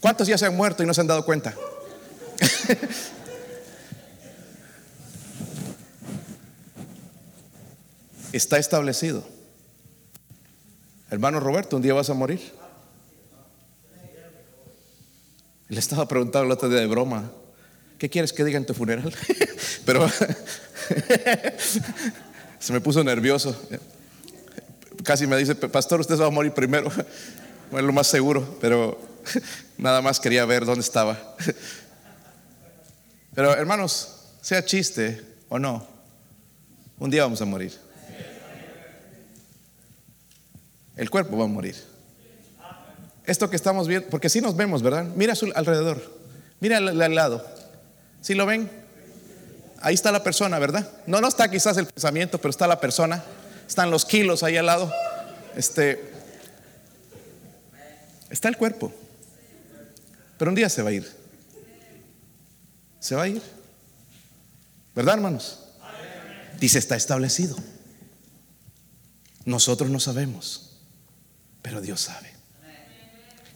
[0.00, 1.54] ¿Cuántos ya se han muerto y no se han dado cuenta?
[8.32, 9.22] Está establecido.
[11.10, 12.40] Hermano Roberto, un día vas a morir.
[15.68, 17.30] Le estaba preguntando el otro día de broma.
[18.02, 19.14] ¿Qué quieres que diga en tu funeral?
[19.86, 20.08] Pero
[22.58, 23.54] se me puso nervioso.
[25.04, 26.90] Casi me dice, pastor, usted va a morir primero.
[27.70, 29.00] Bueno, lo más seguro, pero
[29.78, 31.18] nada más quería ver dónde estaba.
[33.34, 35.86] Pero hermanos, sea chiste o no,
[36.98, 37.72] un día vamos a morir.
[40.96, 41.76] El cuerpo va a morir.
[43.24, 45.06] Esto que estamos viendo, porque si nos vemos, ¿verdad?
[45.16, 46.02] Mira su alrededor,
[46.60, 47.61] mira al lado.
[48.22, 48.70] ¿Sí lo ven?
[49.80, 50.88] Ahí está la persona, ¿verdad?
[51.06, 53.22] No, no está quizás el pensamiento, pero está la persona.
[53.66, 54.92] Están los kilos ahí al lado.
[55.56, 56.12] Este,
[58.30, 58.92] está el cuerpo.
[60.38, 61.10] Pero un día se va a ir.
[63.00, 63.42] Se va a ir.
[64.94, 65.58] ¿Verdad, hermanos?
[66.60, 67.56] Dice, está establecido.
[69.44, 70.78] Nosotros no sabemos,
[71.60, 72.30] pero Dios sabe.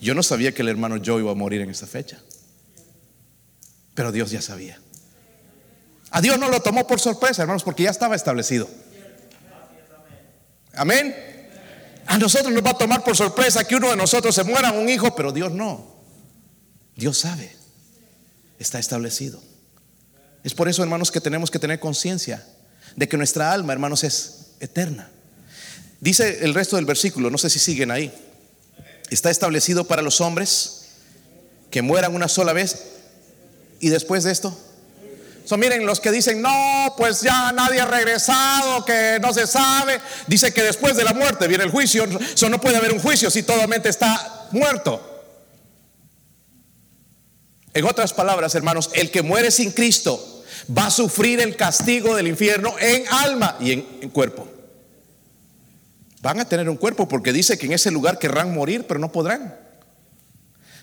[0.00, 2.20] Yo no sabía que el hermano Joe iba a morir en esa fecha.
[3.96, 4.78] Pero Dios ya sabía.
[6.10, 8.68] A Dios no lo tomó por sorpresa, hermanos, porque ya estaba establecido.
[10.74, 11.16] Amén.
[12.06, 14.88] A nosotros nos va a tomar por sorpresa que uno de nosotros se muera un
[14.88, 15.96] hijo, pero Dios no.
[16.94, 17.56] Dios sabe.
[18.58, 19.42] Está establecido.
[20.44, 22.46] Es por eso, hermanos, que tenemos que tener conciencia
[22.94, 25.10] de que nuestra alma, hermanos, es eterna.
[26.00, 28.12] Dice el resto del versículo, no sé si siguen ahí.
[29.08, 30.82] Está establecido para los hombres
[31.70, 32.95] que mueran una sola vez
[33.80, 34.56] ¿Y después de esto?
[35.46, 40.00] So, miren, los que dicen, no, pues ya nadie ha regresado, que no se sabe.
[40.26, 42.04] Dice que después de la muerte viene el juicio.
[42.34, 45.24] So, no puede haber un juicio si todo mente está muerto.
[47.72, 50.44] En otras palabras, hermanos, el que muere sin Cristo
[50.76, 54.48] va a sufrir el castigo del infierno en alma y en, en cuerpo.
[56.22, 59.12] Van a tener un cuerpo porque dice que en ese lugar querrán morir, pero no
[59.12, 59.65] podrán.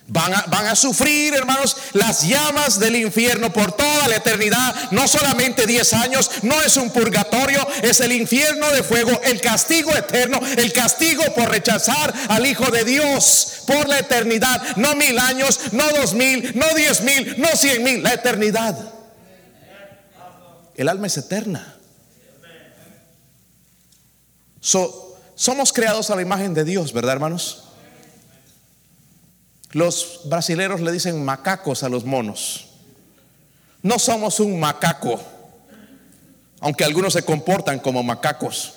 [0.07, 4.91] Van a, sufrir, hermanos, las llamas del infierno por toda la eternidad.
[4.91, 9.95] No solamente 10 años, no es un purgatorio, es el infierno de fuego, el castigo
[9.95, 14.75] eterno, el castigo por rechazar al Hijo de Dios por la eternidad.
[14.75, 18.77] No mil años, no dos mil, no diez mil, no cien mil, la eternidad.
[20.75, 21.77] El alma es eterna.
[24.59, 27.72] somos creados a la imagen de Dios, ¿verdad, hermanos?
[29.73, 32.67] Los brasileros le dicen macacos a los monos.
[33.81, 35.19] No somos un macaco,
[36.61, 38.75] aunque algunos se comportan como macacos.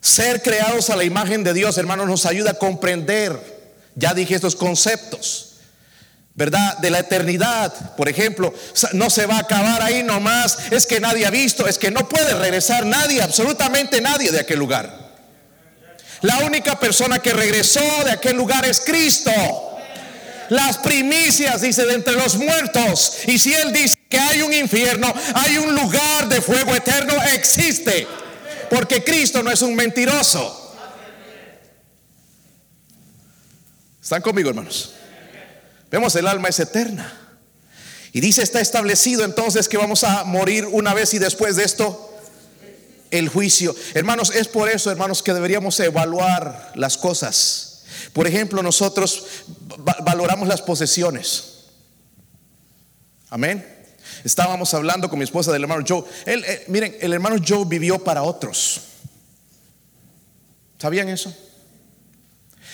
[0.00, 4.54] Ser creados a la imagen de Dios, hermanos, nos ayuda a comprender, ya dije estos
[4.54, 5.56] conceptos,
[6.34, 6.76] ¿verdad?
[6.78, 8.54] De la eternidad, por ejemplo,
[8.92, 12.08] no se va a acabar ahí nomás, es que nadie ha visto, es que no
[12.08, 15.07] puede regresar nadie, absolutamente nadie de aquel lugar.
[16.22, 19.30] La única persona que regresó de aquel lugar es Cristo.
[20.48, 23.18] Las primicias, dice, de entre los muertos.
[23.26, 28.06] Y si Él dice que hay un infierno, hay un lugar de fuego eterno, existe.
[28.70, 30.76] Porque Cristo no es un mentiroso.
[34.02, 34.94] ¿Están conmigo, hermanos?
[35.90, 37.12] Vemos, el alma es eterna.
[38.12, 42.07] Y dice, está establecido entonces que vamos a morir una vez y después de esto
[43.10, 43.74] el juicio.
[43.94, 47.84] Hermanos, es por eso, hermanos, que deberíamos evaluar las cosas.
[48.12, 49.24] Por ejemplo, nosotros
[50.02, 51.44] valoramos las posesiones.
[53.30, 53.76] Amén.
[54.24, 56.04] Estábamos hablando con mi esposa del hermano Joe.
[56.26, 58.80] Eh, miren, el hermano Joe vivió para otros.
[60.78, 61.34] ¿Sabían eso?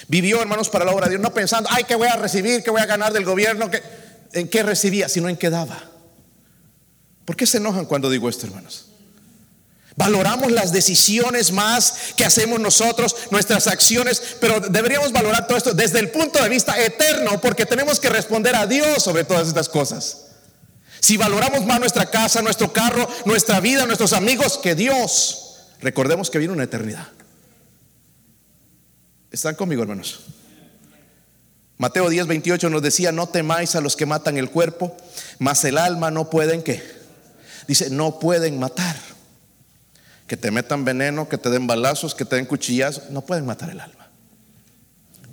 [0.09, 2.63] Vivió, hermanos, para la obra de Dios, no pensando, ay, ¿qué voy a recibir?
[2.63, 3.71] ¿Qué voy a ganar del gobierno?
[4.33, 5.09] ¿En qué recibía?
[5.09, 5.91] Sino en qué daba.
[7.25, 8.94] ¿Por qué se enojan cuando digo esto, hermanos?
[9.97, 16.01] Valoramos las decisiones más que hacemos nosotros, nuestras acciones, pero deberíamos valorar todo esto desde
[16.01, 20.23] el punto de vista eterno, porque tenemos que responder a Dios sobre todas estas cosas.
[20.99, 26.39] Si valoramos más nuestra casa, nuestro carro, nuestra vida, nuestros amigos que Dios, recordemos que
[26.39, 27.07] viene una eternidad.
[29.31, 30.21] ¿Están conmigo, hermanos?
[31.77, 34.97] Mateo 10, 28 nos decía, no temáis a los que matan el cuerpo,
[35.39, 36.83] mas el alma no pueden que.
[37.69, 38.97] Dice, no pueden matar
[40.27, 43.71] que te metan veneno, que te den balazos, que te den cuchillazos, no pueden matar
[43.71, 44.11] el alma.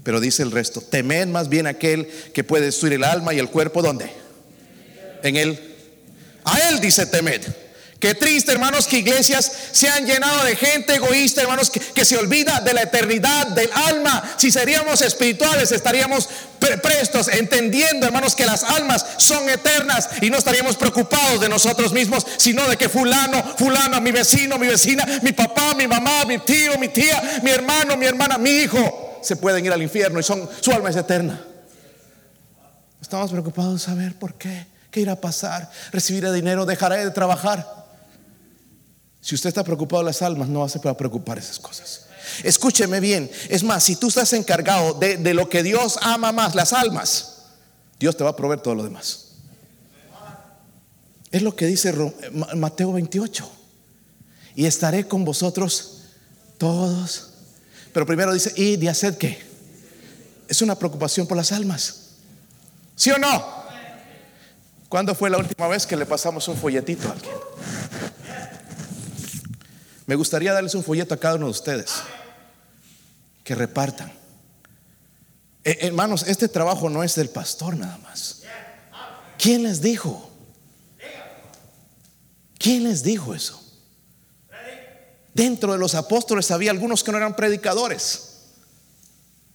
[0.04, 3.50] Pero dice el resto, temed más bien aquel que puede destruir el alma y el
[3.50, 4.12] cuerpo, ¿dónde?
[5.24, 5.60] En él.
[6.44, 7.42] A él dice temed.
[8.02, 12.60] Qué triste, hermanos, que iglesias se han llenado de gente egoísta, hermanos, que, se olvida
[12.60, 14.24] de la eternidad del alma.
[14.38, 16.28] Si seríamos espirituales, estaríamos
[16.82, 22.26] prestos, entendiendo, hermanos, que las almas son eternas y no estaríamos preocupados de nosotros mismos,
[22.38, 26.80] sino de que fulano, fulano, mi vecino, mi vecina, mi papá, mi mamá, mi tío,
[26.80, 30.50] mi tía, mi hermano, mi hermana, mi hijo, se pueden ir al infierno y son,
[30.60, 31.40] su alma es eterna.
[33.00, 37.81] Estamos preocupados de saber por qué, qué irá a pasar, recibiré dinero, dejaré de trabajar.
[39.22, 42.08] Si usted está preocupado de las almas, no hace para preocupar esas cosas.
[42.44, 43.30] Escúcheme bien.
[43.50, 47.44] Es más, si tú estás encargado de, de lo que Dios ama más, las almas,
[48.00, 49.28] Dios te va a proveer todo lo demás.
[51.32, 51.94] Es lo que dice
[52.56, 53.50] Mateo 28.
[54.56, 56.02] Y estaré con vosotros
[56.58, 57.30] todos.
[57.94, 59.42] Pero primero dice, y de hacer qué?
[60.48, 62.10] Es una preocupación por las almas.
[62.96, 63.62] ¿Sí o no?
[64.90, 67.34] ¿Cuándo fue la última vez que le pasamos un folletito a alguien?
[70.06, 71.92] Me gustaría darles un folleto a cada uno de ustedes.
[73.44, 74.12] Que repartan.
[75.64, 78.42] Eh, hermanos, este trabajo no es del pastor nada más.
[79.38, 80.30] ¿Quién les dijo?
[82.58, 83.60] ¿Quién les dijo eso?
[85.34, 88.28] Dentro de los apóstoles había algunos que no eran predicadores.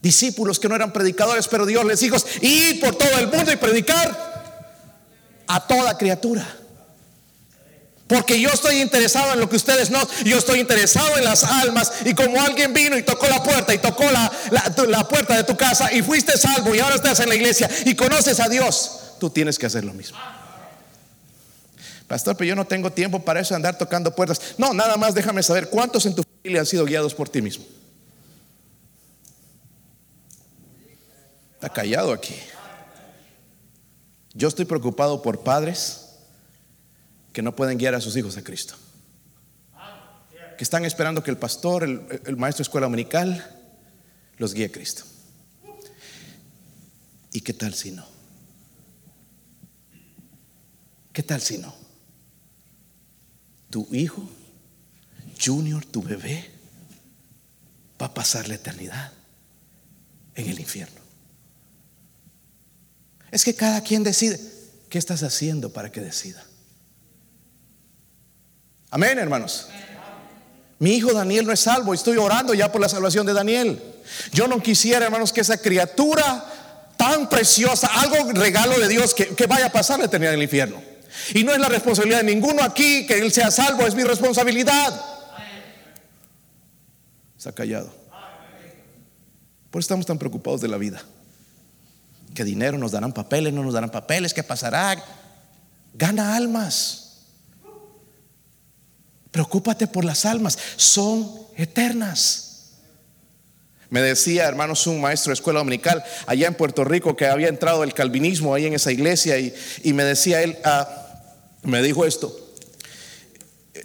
[0.00, 3.56] Discípulos que no eran predicadores, pero Dios les dijo, ir por todo el mundo y
[3.56, 6.46] predicar a toda criatura.
[8.07, 10.01] Porque yo estoy interesado en lo que ustedes no.
[10.25, 11.92] Yo estoy interesado en las almas.
[12.05, 14.31] Y como alguien vino y tocó la puerta y tocó la,
[14.87, 17.97] la, puerta de tu casa y fuiste salvo y ahora estás en la iglesia y
[17.97, 20.19] conoces a Dios, tú tienes que hacer lo mismo.
[22.07, 24.40] Pastor, pero yo no tengo tiempo para eso, andar tocando puertas.
[24.57, 27.64] No, nada más déjame saber cuántos en tu familia han sido guiados por ti mismo.
[31.55, 32.37] Está callado aquí.
[34.33, 36.06] Yo estoy preocupado por padres
[37.37, 38.75] que no pueden guiar a sus hijos a Cristo.
[40.57, 43.46] Que están esperando que el pastor, el, maestro de escuela dominical,
[44.38, 45.05] los guíe a Cristo.
[47.35, 48.07] ¿Y qué tal si no?
[51.12, 51.75] ¿Qué tal si no?
[53.68, 54.27] Tu hijo,
[55.38, 56.51] Junior, tu bebé,
[58.01, 59.12] va a pasar la eternidad
[60.37, 61.03] en el infierno.
[63.31, 64.40] Es que cada quien decide.
[64.88, 66.42] ¿Qué estás haciendo para que decida?
[68.96, 69.68] Amén, hermanos.
[70.78, 71.92] Mi hijo Daniel no es salvo.
[71.92, 73.78] Estoy orando ya por la salvación de Daniel.
[74.32, 79.66] Yo no quisiera, hermanos, que esa criatura tan preciosa, algo regalo de Dios, que, vaya
[79.66, 80.82] a pasar la eternidad en el infierno.
[81.35, 84.98] Y no es la responsabilidad de ninguno aquí que él sea salvo, es mi responsabilidad.
[87.37, 87.94] Está callado.
[89.70, 91.02] Por eso estamos tan preocupados de la vida.
[92.35, 93.52] ¿Qué dinero nos darán papeles?
[93.52, 94.32] ¿No nos darán papeles?
[94.32, 94.96] ¿Qué pasará?
[95.92, 97.06] Gana almas.
[99.37, 102.70] Preocúpate por las almas, son eternas.
[103.90, 107.85] Me decía, hermanos, un maestro de escuela dominical allá en Puerto Rico que había entrado
[107.85, 109.53] el calvinismo ahí en esa iglesia y,
[109.92, 110.88] me decía él, ah,
[111.64, 112.35] me dijo esto.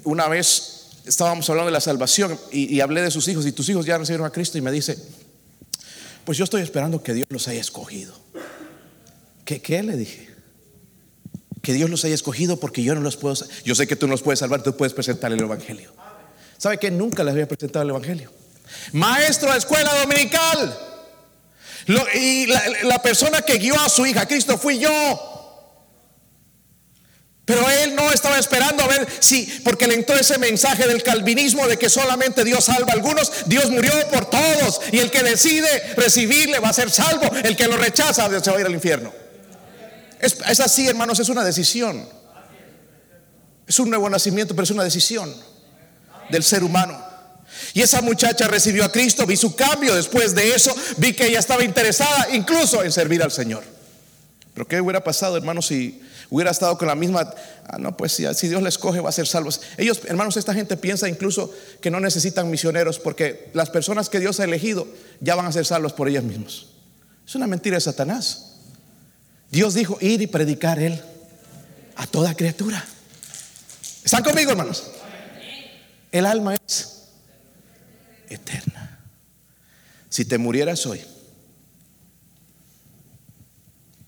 [0.06, 3.86] Una vez estábamos hablando de la salvación y, hablé de sus hijos y tus hijos
[3.86, 4.98] ya recibieron a Cristo y me dice,
[6.24, 8.16] pues yo estoy esperando que Dios los haya escogido.
[9.44, 10.31] ¿Qué, qué le dije?
[11.62, 13.36] Que Dios los haya escogido porque yo no los puedo.
[13.64, 15.92] Yo sé que tú no los puedes salvar, tú puedes presentar el Evangelio.
[16.58, 18.32] ¿Sabe que nunca les había presentado el Evangelio?
[18.94, 20.78] Maestro de escuela dominical.
[22.16, 25.28] y la, persona que guió a su hija, Cristo, fui yo.
[27.46, 31.68] Pero él no estaba esperando a ver si, porque le entró ese mensaje del calvinismo
[31.68, 35.68] de que solamente Dios salva a algunos, Dios murió por todos y el que decide
[35.98, 39.12] recibirle va a ser salvo, el que lo rechaza se va a ir al infierno.
[40.22, 42.08] Es, así, hermanos, es una decisión.
[43.68, 45.34] Es un nuevo nacimiento, pero es una decisión
[46.30, 47.00] del ser humano.
[47.74, 51.40] Y esa muchacha recibió a Cristo, vi su cambio después de eso, vi que ella
[51.40, 53.64] estaba interesada incluso en servir al Señor.
[54.54, 57.34] Pero ¿qué hubiera pasado, hermanos, si hubiera estado con la misma,
[57.68, 59.62] ah, no, pues si, Dios les escoge va a ser salvos.
[59.78, 64.40] Ellos, hermanos, esta gente piensa incluso que no necesitan misioneros porque las personas que Dios
[64.40, 64.88] ha elegido
[65.20, 66.68] ya van a ser salvos por ellas mismas.
[67.28, 68.51] Es una mentira de Satanás.
[69.52, 71.00] Dios dijo ir y predicar Él
[71.98, 72.84] a toda criatura.
[74.04, 74.90] ¿Están conmigo, hermanos?
[76.12, 77.10] El alma es
[78.30, 79.00] eterna.
[80.10, 81.02] Si te murieras hoy,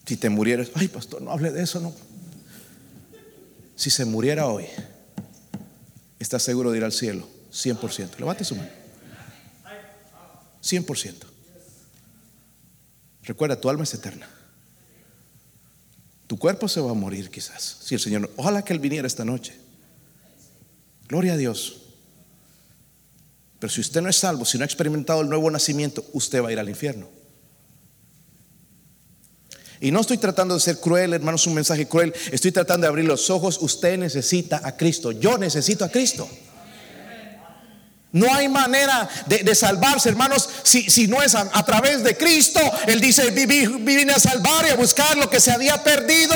[0.05, 1.93] si te murieras, ay pastor, no hable de eso, no.
[3.75, 4.65] Si se muriera hoy,
[6.19, 7.27] ¿estás seguro de ir al cielo?
[7.51, 8.17] 100%.
[8.17, 8.69] Levante su mano.
[10.61, 11.15] 100%.
[13.23, 14.27] Recuerda, tu alma es eterna.
[16.27, 17.77] Tu cuerpo se va a morir quizás.
[17.81, 19.53] Si el Señor, ojalá que Él viniera esta noche.
[21.07, 21.81] Gloria a Dios.
[23.59, 26.49] Pero si usted no es salvo, si no ha experimentado el nuevo nacimiento, usted va
[26.49, 27.07] a ir al infierno.
[29.79, 32.13] Y no estoy tratando de ser cruel, hermanos, un mensaje cruel.
[32.31, 33.57] Estoy tratando de abrir los ojos.
[33.61, 35.11] Usted necesita a Cristo.
[35.11, 36.27] Yo necesito a Cristo.
[38.13, 42.59] No hay manera de, salvarse, hermanos, si, si, no es a, través de Cristo.
[42.85, 46.35] Él dice, vine a salvar y a buscar lo que se había perdido.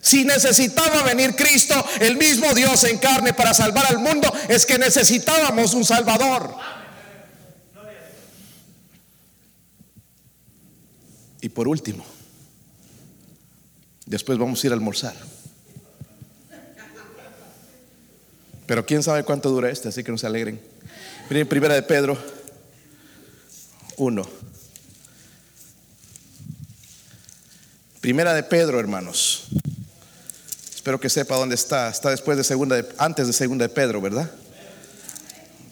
[0.00, 4.78] Si necesitaba venir Cristo, el mismo Dios en carne para salvar al mundo, es que
[4.78, 6.56] necesitábamos un Salvador.
[11.42, 12.06] Y por último,
[14.06, 15.14] después vamos a ir a almorzar.
[18.68, 20.60] Pero quién sabe cuánto dura este, así que no se alegren.
[21.30, 22.18] Miren, primera de Pedro
[23.96, 24.28] 1.
[28.02, 29.46] Primera de Pedro, hermanos.
[30.74, 31.88] Espero que sepa dónde está.
[31.88, 34.30] Está después de segunda, antes de segunda de Pedro, ¿verdad?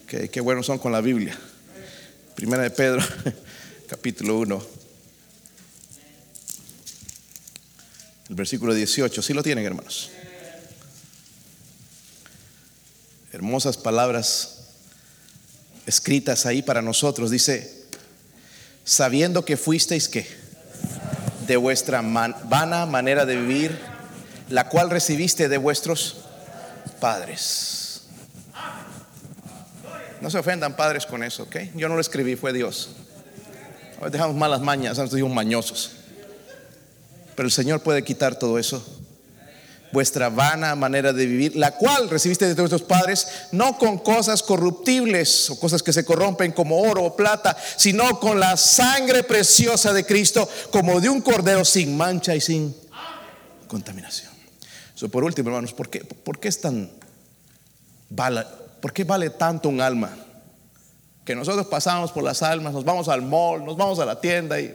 [0.05, 1.39] Okay, qué buenos son con la Biblia.
[2.35, 3.05] Primera de Pedro,
[3.89, 4.67] capítulo 1.
[8.31, 9.21] El versículo 18.
[9.21, 10.13] ¿Sí lo tienen, hermanos?
[13.37, 14.61] Hermosas palabras
[15.85, 17.31] escritas ahí para nosotros.
[17.31, 17.85] Dice,
[18.83, 20.27] sabiendo que fuisteis que
[21.47, 23.79] de vuestra vana manera de vivir,
[24.49, 26.17] la cual recibiste de vuestros
[26.99, 28.05] padres.
[30.23, 31.57] No se ofendan padres con eso, ¿ok?
[31.75, 32.89] Yo no lo escribí, fue Dios.
[34.01, 35.93] Hoy dejamos malas mañas, antes mañosos.
[37.35, 39.06] Pero el Señor puede quitar todo eso
[39.93, 45.51] vuestra vana manera de vivir, la cual recibiste de vuestros padres, no con cosas corruptibles
[45.51, 50.05] o cosas que se corrompen como oro o plata, sino con la sangre preciosa de
[50.05, 52.75] Cristo, como de un cordero sin mancha y sin
[53.69, 54.33] contaminación.
[55.11, 56.91] por último, hermanos, ¿por qué, ¿por qué es tan
[58.11, 58.45] vale,
[58.81, 60.11] por qué vale tanto un alma?
[61.25, 64.61] Que nosotros pasamos por las almas, nos vamos al mall, nos vamos a la tienda
[64.61, 64.75] y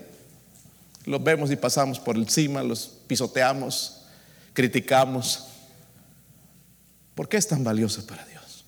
[1.06, 4.01] los vemos y pasamos por encima, los pisoteamos
[4.54, 5.48] criticamos.
[7.16, 8.66] ¿Por qué es tan valioso para Dios?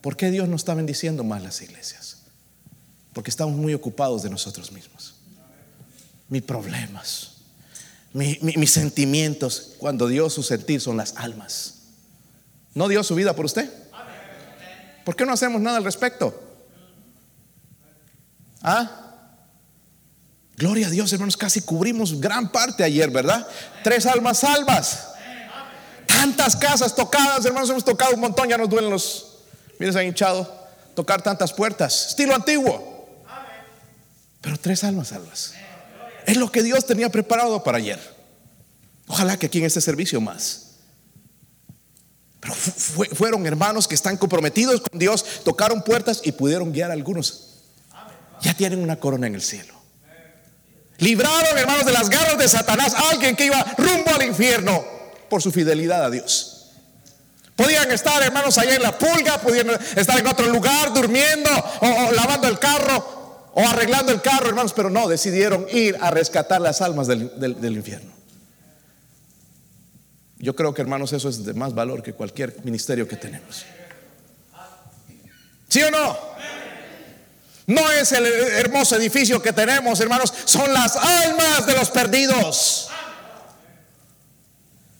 [0.00, 2.18] ¿Por qué Dios no está bendiciendo más las iglesias?
[3.12, 5.14] Porque estamos muy ocupados de nosotros mismos.
[6.28, 7.32] Mis problemas,
[8.12, 11.74] mis sentimientos, cuando Dios su sentir son las almas.
[12.74, 13.72] ¿No dio su vida por usted?
[15.04, 16.38] ¿Por qué no hacemos nada al respecto?
[18.62, 19.07] ¿Ah?
[20.58, 23.46] Gloria a Dios, hermanos, casi cubrimos gran parte ayer, ¿verdad?
[23.84, 25.10] Tres almas salvas.
[26.04, 29.36] Tantas casas tocadas, hermanos, hemos tocado un montón, ya nos duelen los,
[29.78, 30.52] miren, se han hinchado,
[30.96, 33.22] tocar tantas puertas, estilo antiguo.
[34.40, 35.52] Pero tres almas salvas.
[36.26, 38.00] Es lo que Dios tenía preparado para ayer.
[39.06, 40.70] Ojalá que aquí en este servicio más.
[42.40, 47.60] Pero fueron hermanos que están comprometidos con Dios, tocaron puertas y pudieron guiar a algunos.
[48.40, 49.77] Ya tienen una corona en el cielo.
[50.98, 54.84] Libraron, hermanos, de las garras de Satanás alguien que iba rumbo al infierno
[55.30, 56.72] por su fidelidad a Dios.
[57.54, 62.48] Podían estar, hermanos, allá en la pulga, podían estar en otro lugar durmiendo o, lavando
[62.48, 67.06] el carro o arreglando el carro, hermanos, pero no, decidieron ir a rescatar las almas
[67.08, 68.12] del infierno.
[70.38, 73.64] Yo creo que, hermanos, eso es de más valor que cualquier ministerio que tenemos.
[75.68, 76.16] ¿Sí o no?
[77.68, 82.88] No es el hermoso edificio que tenemos, hermanos, son las almas de los perdidos.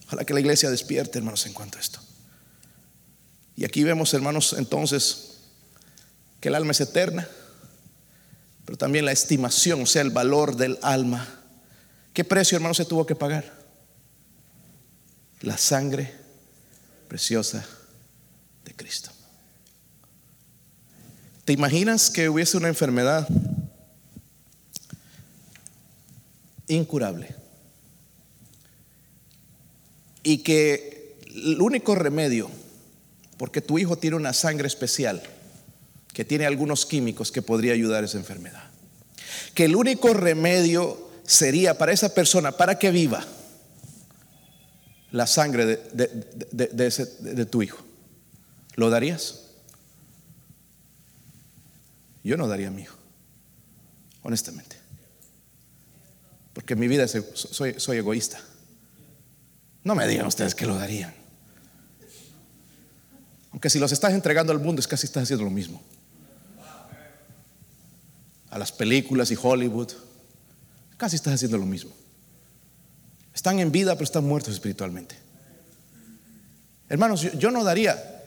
[0.05, 1.99] Ojalá que la iglesia despierte, hermanos, en cuanto a esto.
[3.55, 5.37] Y aquí vemos, hermanos, entonces,
[6.39, 7.27] que el alma es eterna,
[8.65, 11.27] pero también la estimación, o sea, el valor del alma.
[12.13, 13.51] ¿Qué precio, hermanos, se tuvo que pagar?
[15.41, 16.13] La sangre
[17.07, 17.65] preciosa
[18.63, 19.09] de Cristo.
[21.49, 23.27] ¿Te imaginas que hubiese una enfermedad
[26.67, 27.35] incurable?
[30.21, 32.51] Y que el único remedio,
[33.37, 35.23] porque tu hijo tiene una sangre especial,
[36.13, 38.69] que tiene algunos químicos que podría ayudar a esa enfermedad,
[39.55, 43.25] que el único remedio sería para esa persona, para que viva,
[45.09, 47.83] la sangre de, de tu hijo.
[48.75, 49.48] ¿Lo darías?
[52.23, 52.97] Yo no daría hijo,
[54.23, 54.77] honestamente.
[56.53, 58.39] Porque en mi vida soy, soy egoísta.
[59.83, 61.13] No me digan ustedes que lo darían.
[63.51, 65.81] Aunque si los estás entregando al mundo es casi estás haciendo lo mismo.
[68.49, 69.91] A las películas y Hollywood,
[70.97, 71.91] casi estás haciendo lo mismo.
[73.33, 75.15] Están en vida pero están muertos espiritualmente.
[76.89, 78.18] Hermanos, yo no daría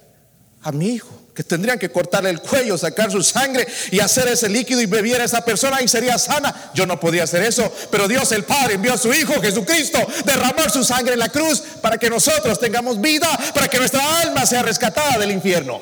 [0.62, 4.48] a mi hijo, que tendrían que cortarle el cuello, sacar su sangre y hacer ese
[4.48, 6.70] líquido y bebiera esa persona y sería sana.
[6.74, 10.70] Yo no podía hacer eso, pero Dios el Padre envió a su Hijo Jesucristo derramar
[10.70, 14.62] su sangre en la cruz para que nosotros tengamos vida, para que nuestra alma sea
[14.62, 15.80] rescatada del infierno.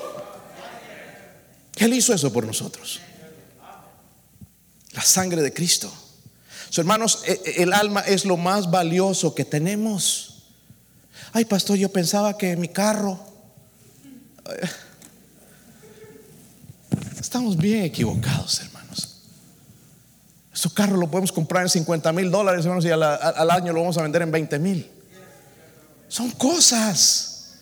[1.77, 3.01] Él hizo eso por nosotros.
[4.93, 5.93] La sangre de Cristo.
[6.77, 10.45] hermanos, e, e, el alma es lo más valioso que tenemos.
[11.33, 13.30] Ay, pastor, yo pensaba que mi carro
[17.21, 19.21] Estamos bien equivocados, hermanos.
[20.53, 23.03] Su carro lo podemos comprar en 50 mil dólares, hermanos, y al,
[23.51, 24.91] año lo vamos a vender en 20 mil.
[26.09, 27.55] Son cosas.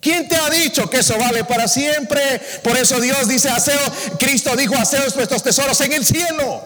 [0.00, 2.20] ¿Quién te ha dicho que eso vale para siempre?
[2.62, 3.80] Por eso Dios dice, aseo,
[4.18, 6.62] Cristo dijo, haceos vuestros tesoros en el cielo.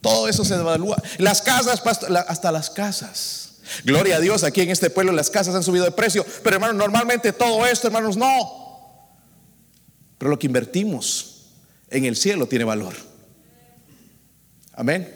[0.00, 1.02] Todo eso se evalúa.
[1.18, 1.82] Las casas,
[2.28, 3.47] hasta las casas.
[3.84, 6.76] Gloria a Dios, aquí en este pueblo las casas han subido de precio, pero hermanos,
[6.76, 8.28] normalmente todo esto, hermanos, no.
[10.18, 11.46] Pero lo que invertimos
[11.90, 12.94] en el cielo tiene valor.
[14.72, 15.14] Amén.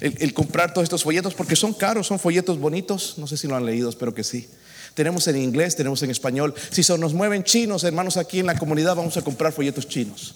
[0.00, 3.56] El, comprar todos estos folletos, porque son caros, son folletos bonitos, no sé si lo
[3.56, 4.48] han leído, espero que sí.
[4.94, 6.54] Tenemos en inglés, tenemos en español.
[6.70, 10.34] Si se nos mueven chinos, hermanos, aquí en la comunidad vamos a comprar folletos chinos.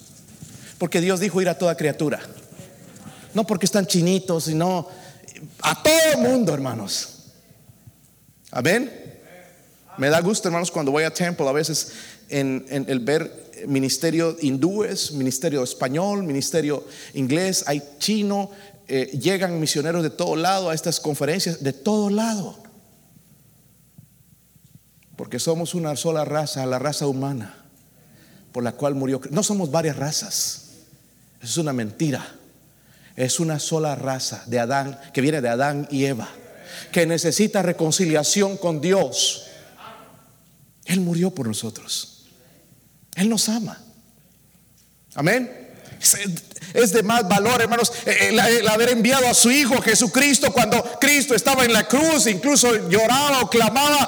[0.77, 2.19] Porque Dios dijo ir a toda criatura.
[3.33, 4.87] No porque están chinitos, sino
[5.61, 7.18] a todo el mundo, hermanos.
[8.51, 8.91] Amén.
[9.97, 11.91] Me da gusto, hermanos, cuando voy a Temple, a veces
[12.29, 18.49] en, el ver ministerio hindúes, ministerio español, ministerio inglés, hay chino,
[18.87, 22.57] eh, llegan misioneros de todo lado a estas conferencias, de todo lado.
[25.15, 27.65] Porque somos una sola raza, la raza humana,
[28.51, 29.19] por la cual murió.
[29.31, 30.69] No somos varias razas,
[31.41, 32.35] es una mentira.
[33.15, 36.29] Es una sola raza de Adán, que viene de Adán y Eva
[36.91, 39.45] que necesita reconciliación con Dios.
[40.85, 42.25] Él murió por nosotros.
[43.15, 43.81] Él nos ama.
[45.15, 45.58] Amén.
[46.73, 51.33] Es de más valor, hermanos, eh, el, haber enviado a su Hijo Jesucristo cuando Cristo
[51.33, 54.07] estaba en la cruz, incluso lloraba o clamaba,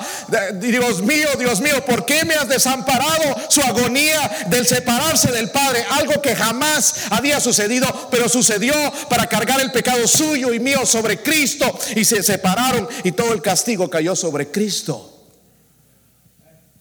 [0.53, 3.35] Dios mío, Dios mío, ¿por qué me has desamparado?
[3.49, 8.73] Su agonía del separarse del Padre, algo que jamás había sucedido, pero sucedió
[9.09, 13.41] para cargar el pecado suyo y mío sobre Cristo y se separaron y todo el
[13.41, 15.07] castigo cayó sobre Cristo.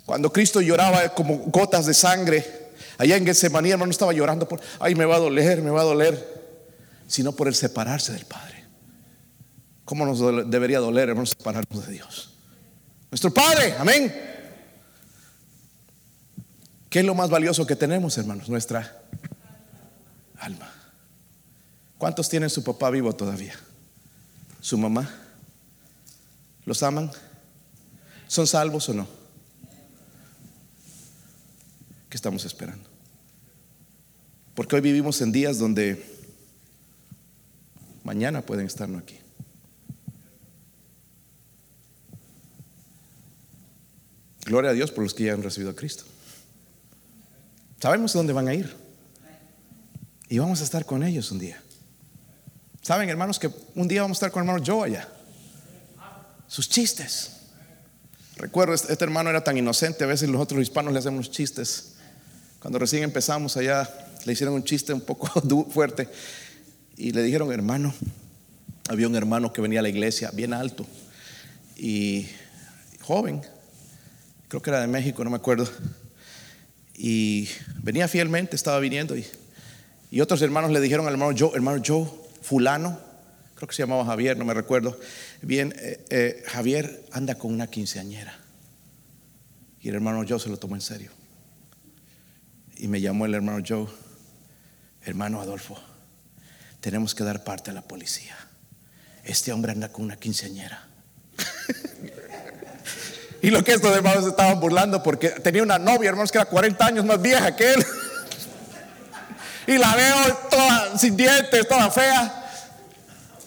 [0.04, 2.59] Cuando Cristo lloraba como gotas de sangre,
[3.00, 5.84] Allá en Getsemaní, hermano, estaba llorando por, ay, me va a doler, me va a
[5.84, 6.22] doler,
[7.06, 8.62] sino por el separarse del Padre.
[9.86, 12.34] ¿Cómo nos debería doler, hermano, separarnos de Dios?
[13.10, 14.14] Nuestro Padre, amén.
[16.90, 18.50] ¿Qué es lo más valioso que tenemos, hermanos?
[18.50, 19.00] Nuestra
[20.38, 20.70] alma.
[21.96, 23.58] ¿Cuántos tienen su papá vivo todavía?
[24.60, 25.08] ¿Su mamá?
[26.66, 27.10] ¿Los aman?
[28.26, 29.08] ¿Son salvos o no?
[32.10, 32.89] ¿Qué estamos esperando?
[34.60, 36.04] Porque hoy vivimos en días donde
[38.04, 39.18] mañana pueden estar no aquí.
[44.44, 46.04] Gloria a Dios por los que ya han recibido a Cristo.
[47.80, 48.76] Sabemos dónde van a ir.
[50.28, 51.58] Y vamos a estar con ellos un día.
[52.82, 55.08] Saben, hermanos, que un día vamos a estar con hermano Joe allá.
[56.48, 57.30] Sus chistes.
[58.36, 61.94] Recuerdo, este, este hermano era tan inocente, a veces nosotros hispanos le hacemos chistes.
[62.60, 63.88] Cuando recién empezamos allá,
[64.24, 65.28] le hicieron un chiste un poco
[65.70, 66.08] fuerte
[66.96, 67.94] y le dijeron, hermano,
[68.88, 70.86] había un hermano que venía a la iglesia bien alto
[71.76, 72.26] y
[73.00, 73.40] joven,
[74.48, 75.68] creo que era de México, no me acuerdo,
[76.94, 77.48] y
[77.82, 79.24] venía fielmente, estaba viniendo y,
[80.10, 82.06] y otros hermanos le dijeron al hermano Joe, hermano Joe,
[82.42, 82.98] fulano,
[83.54, 84.98] creo que se llamaba Javier, no me recuerdo,
[85.42, 88.38] bien, eh, eh, Javier anda con una quinceañera.
[89.82, 91.10] Y el hermano Joe se lo tomó en serio.
[92.76, 93.86] Y me llamó el hermano Joe
[95.04, 95.78] hermano Adolfo,
[96.80, 98.36] tenemos que dar parte a la policía.
[99.24, 100.86] Este hombre anda con una quinceañera.
[103.42, 106.86] y lo que estos hermanos estaban burlando porque tenía una novia, hermanos, que era 40
[106.86, 107.86] años más vieja que él.
[109.66, 112.36] y la veo toda sin dientes, toda fea.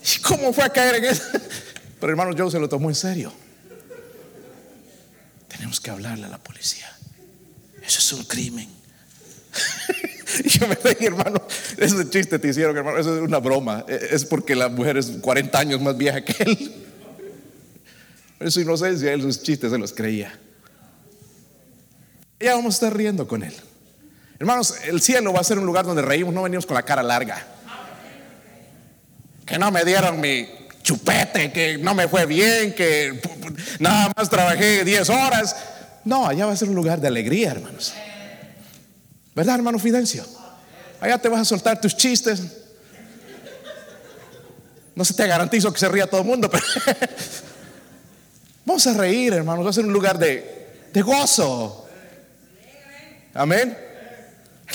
[0.04, 1.24] ¿Y cómo fue a caer en eso?
[1.99, 3.34] Pero hermano Joe se lo tomó en serio.
[5.47, 6.91] Tenemos que hablarle a la policía.
[7.82, 8.70] Eso es un crimen.
[10.43, 11.41] Y yo me dije, hermano,
[11.77, 13.86] ese chiste te hicieron, hermano, eso es una broma.
[13.88, 16.73] E, es porque la mujer es 40 años más vieja que él.
[18.38, 20.38] Pero su inocencia, él sus chistes se los creía.
[22.39, 23.53] Ya vamos a estar riendo con él.
[24.39, 27.03] Hermanos, el cielo va a ser un lugar donde reímos, no venimos con la cara
[27.03, 27.45] larga.
[29.45, 30.47] Que no me dieron mi
[30.81, 33.21] chupete, que no me fue bien, que
[33.79, 35.55] nada más trabajé 10 horas.
[36.03, 37.93] No, allá va a ser un lugar de alegría, hermanos.
[39.36, 40.25] ¿Verdad, hermano Fidencio?
[40.99, 42.41] Allá te vas a soltar tus chistes.
[44.95, 46.63] No se te garantizo que se ría todo el mundo, pero
[48.65, 49.65] vamos a reír, hermanos.
[49.65, 51.88] Va a ser un lugar de, de gozo.
[53.34, 53.75] Amén.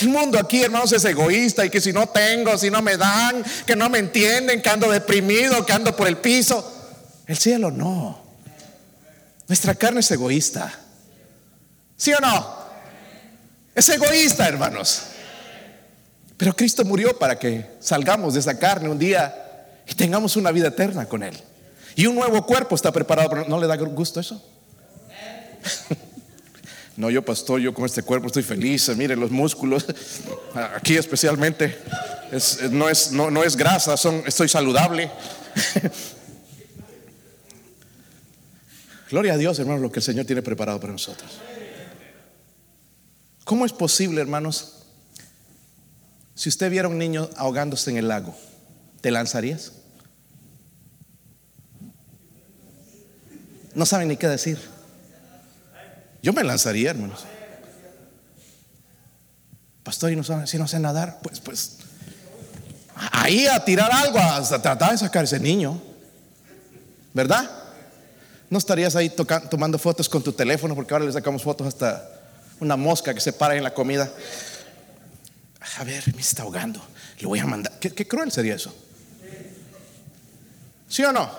[0.00, 3.42] El mundo aquí, hermanos, es egoísta y que si no tengo, si no me dan,
[3.66, 6.74] que no me entienden, que ando deprimido, que ando por el piso.
[7.26, 8.22] El cielo no.
[9.46, 10.72] Nuestra carne es egoísta.
[11.96, 12.57] ¿Sí o no?
[13.78, 15.02] Es egoísta, hermanos.
[16.36, 19.32] Pero Cristo murió para que salgamos de esa carne un día
[19.86, 21.38] y tengamos una vida eterna con Él.
[21.94, 24.44] Y un nuevo cuerpo está preparado, pero ¿no le da gusto eso?
[26.96, 29.86] No, yo pastor, yo con este cuerpo estoy feliz, mire los músculos,
[30.74, 31.78] aquí especialmente,
[32.72, 35.08] no, es, no, es grasa, son, estoy saludable.
[39.12, 41.30] Gloria a Dios, hermanos, lo que el Señor tiene preparado para nosotros.
[43.48, 44.74] ¿Cómo es posible, hermanos?
[46.34, 48.36] Si usted viera a un niño ahogándose en el lago,
[49.00, 49.72] ¿te lanzarías?
[53.74, 54.60] No saben ni qué decir.
[56.22, 57.24] Yo me lanzaría, hermanos.
[59.82, 61.78] Pastor, y no sabe, si no sé nadar, pues, pues,
[63.12, 65.80] ahí a tirar algo, hasta tratar de sacar ese niño,
[67.14, 67.50] ¿verdad?
[68.50, 69.08] No estarías ahí
[69.48, 72.17] tomando fotos con tu teléfono, porque ahora le sacamos fotos hasta
[72.60, 74.10] una mosca que se para en la comida.
[75.78, 76.80] A ver, me está ahogando.
[77.18, 77.78] Le voy a mandar.
[77.78, 78.74] ¿Qué, cruel sería eso?
[80.88, 81.30] ¿Sí o no?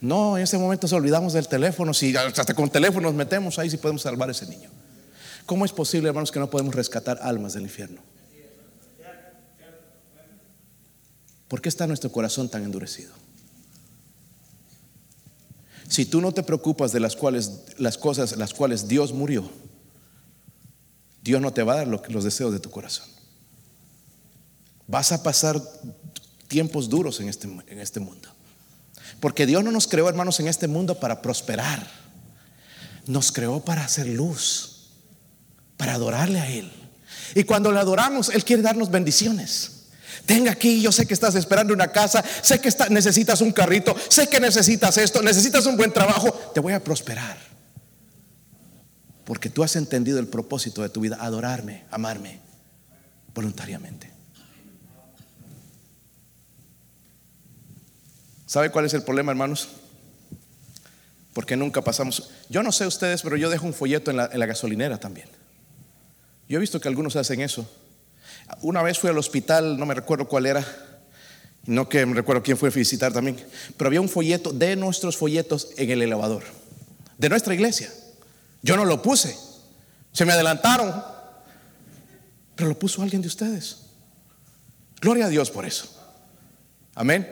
[0.00, 1.94] No, en ese momento se olvidamos del teléfono.
[1.94, 4.70] Si hasta con teléfono nos metemos ahí, si podemos salvar a ese niño.
[5.46, 8.00] ¿Cómo es posible, hermanos, que no podemos rescatar almas del infierno?
[11.48, 13.12] ¿Por qué está nuestro corazón tan endurecido?
[15.88, 19.48] Si tú no te preocupas de las cuales las cosas las cuales Dios murió,
[21.24, 23.08] Dios no te va a dar los deseos de tu corazón.
[24.86, 25.60] Vas a pasar
[26.48, 28.28] tiempos duros en este, en este mundo.
[29.20, 31.86] Porque Dios no nos creó, hermanos, en este mundo para prosperar.
[33.06, 34.90] Nos creó para hacer luz,
[35.78, 36.70] para adorarle a Él.
[37.34, 39.86] Y cuando le adoramos, Él quiere darnos bendiciones.
[40.26, 44.28] Tenga aquí, yo sé que estás esperando una casa, sé que necesitas un carrito, sé
[44.28, 47.53] que necesitas esto, necesitas un buen trabajo, te voy a prosperar.
[49.24, 52.40] Porque tú has entendido el propósito de tu vida, adorarme, amarme
[53.34, 54.14] voluntariamente.
[58.46, 59.68] ¿Sabe cuál es el problema, hermanos?
[61.32, 62.30] Porque nunca pasamos.
[62.48, 65.26] Yo no sé ustedes, pero yo dejo un folleto en la, gasolinera también.
[66.48, 67.68] Yo he visto que algunos hacen eso.
[68.60, 70.64] Una vez fui al hospital, no me recuerdo cuál era,
[71.66, 73.36] no que me recuerdo quién fue a visitar también,
[73.76, 76.44] pero había un folleto de nuestros folletos en el elevador,
[77.16, 77.90] de nuestra iglesia.
[78.64, 79.36] Yo no lo puse,
[80.10, 80.90] se me adelantaron,
[82.56, 83.82] pero lo puso alguien de ustedes.
[85.02, 85.86] Gloria a Dios por eso.
[86.94, 87.28] Amén.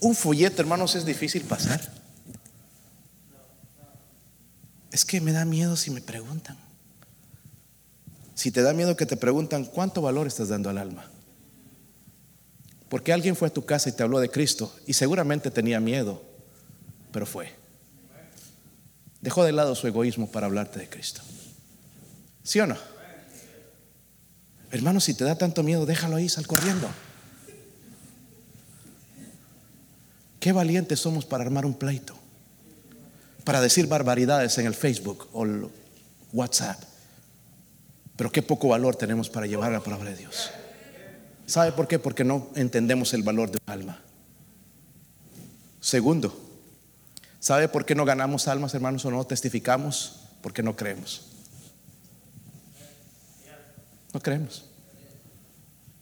[0.00, 1.80] Un folleto, hermanos, es difícil pasar.
[4.92, 6.56] Es que me da miedo si me preguntan.
[8.36, 11.10] Si te da miedo que te preguntan cuánto valor estás dando al alma.
[12.88, 16.22] Porque alguien fue a tu casa y te habló de Cristo y seguramente tenía miedo,
[17.10, 17.63] pero fue.
[19.24, 21.22] Dejó de lado su egoísmo para hablarte de Cristo.
[22.42, 22.76] ¿Sí o no?
[24.70, 26.86] Hermano, si te da tanto miedo, déjalo ahí, sal corriendo.
[30.38, 32.14] Qué valientes somos para armar un pleito,
[33.44, 35.68] para decir barbaridades en el Facebook o el
[36.34, 36.82] WhatsApp.
[38.16, 40.50] Pero qué poco valor tenemos para llevar la palabra de Dios.
[41.46, 41.98] ¿Sabe por qué?
[41.98, 44.02] Porque no entendemos el valor de un alma.
[45.80, 46.43] Segundo,
[47.44, 50.20] ¿sabe por qué no ganamos almas, hermanos, o no testificamos?
[50.40, 51.26] Porque no creemos.
[54.14, 54.64] No creemos.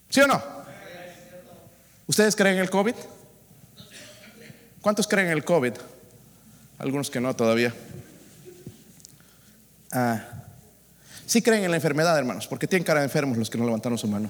[0.08, 0.40] ¿Sí o no?
[2.06, 2.94] ¿Ustedes creen en el COVID?
[4.80, 5.72] ¿Cuántos creen en el COVID?
[6.78, 7.74] Algunos que no todavía.
[9.90, 10.42] Ah,
[11.26, 13.96] Sí creen en la enfermedad, hermanos, porque tienen cara de enfermos los que no levantaron
[13.96, 14.28] su mano.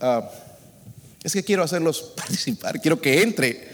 [0.00, 0.28] Ah,
[1.22, 3.73] es que quiero hacerlos participar, quiero que entre.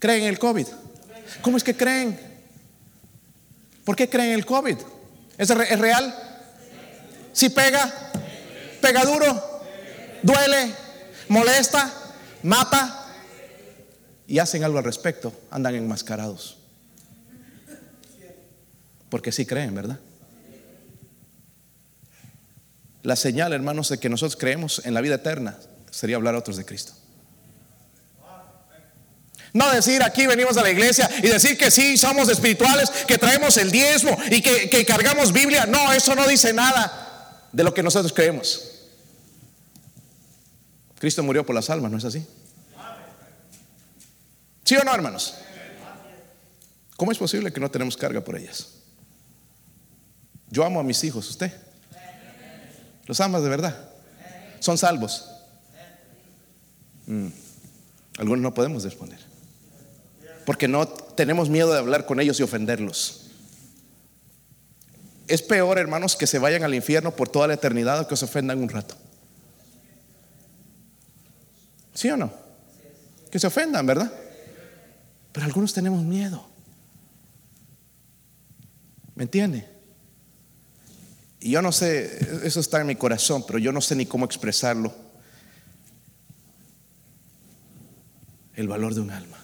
[0.00, 0.66] ¿Creen en el COVID?
[1.42, 2.18] ¿Cómo es que creen?
[3.84, 4.76] ¿Por qué creen en el COVID?
[5.38, 6.14] ¿Es, es real?
[7.32, 8.10] ¿Si pega?
[8.80, 9.60] ¿Pega duro?
[10.22, 10.74] ¿Duele?
[11.28, 11.92] ¿Molesta?
[12.42, 13.06] ¿Mata?
[14.26, 16.56] Y hacen algo al respecto, andan enmascarados.
[19.10, 19.98] Porque sí creen, ¿verdad?
[23.02, 25.58] La señal, hermanos, de que nosotros creemos en la vida eterna
[25.90, 26.92] sería hablar a otros de Cristo.
[29.52, 33.56] No decir aquí venimos a la iglesia y decir que sí, somos espirituales, que traemos
[33.56, 35.66] el diezmo y que, que cargamos Biblia.
[35.66, 38.70] No, eso no dice nada de lo que nosotros creemos.
[40.98, 42.24] Cristo murió por las almas, ¿no es así?
[44.64, 45.34] ¿Sí o no, hermanos?
[46.96, 48.68] ¿Cómo es posible que no tenemos carga por ellas?
[50.48, 51.52] Yo amo a mis hijos, ¿usted?
[53.06, 53.88] ¿Los amas de verdad?
[54.60, 55.28] ¿Son salvos?
[57.06, 57.28] Mm.
[58.18, 59.29] Algunos no podemos responder.
[60.50, 63.30] Porque no tenemos miedo de hablar con ellos y ofenderlos.
[65.28, 68.24] Es peor, hermanos, que se vayan al infierno por toda la eternidad o que se
[68.24, 68.96] ofendan un rato.
[71.94, 72.32] ¿Sí o no?
[73.30, 74.12] Que se ofendan, ¿verdad?
[75.30, 76.44] Pero algunos tenemos miedo.
[79.14, 79.68] ¿Me entiende?
[81.38, 84.24] Y yo no sé, eso está en mi corazón, pero yo no sé ni cómo
[84.24, 84.92] expresarlo.
[88.56, 89.36] El valor de un alma.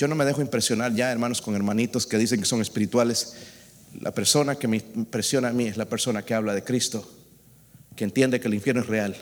[0.00, 3.34] Yo no me dejo impresionar ya, hermanos, con hermanitos que dicen que son espirituales.
[4.00, 7.06] La persona que me impresiona a mí es la persona que habla de Cristo,
[7.94, 9.14] que entiende que el infierno es real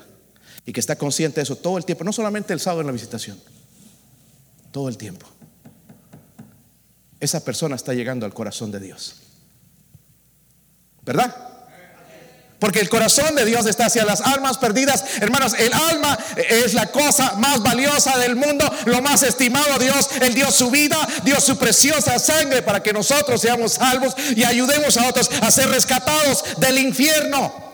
[0.64, 2.92] y que está consciente de eso todo el tiempo, no solamente el sábado en la
[2.92, 3.40] visitación,
[4.70, 5.26] todo el tiempo.
[7.18, 9.16] Esa persona está llegando al corazón de Dios.
[11.04, 11.47] ¿Verdad?
[12.58, 15.04] Porque el corazón de Dios está hacia las almas perdidas.
[15.20, 20.08] Hermanos, el alma es la cosa más valiosa del mundo, lo más estimado Dios.
[20.20, 24.96] Él dio su vida, dio su preciosa sangre para que nosotros seamos salvos y ayudemos
[24.96, 27.68] a otros a ser rescatados del infierno.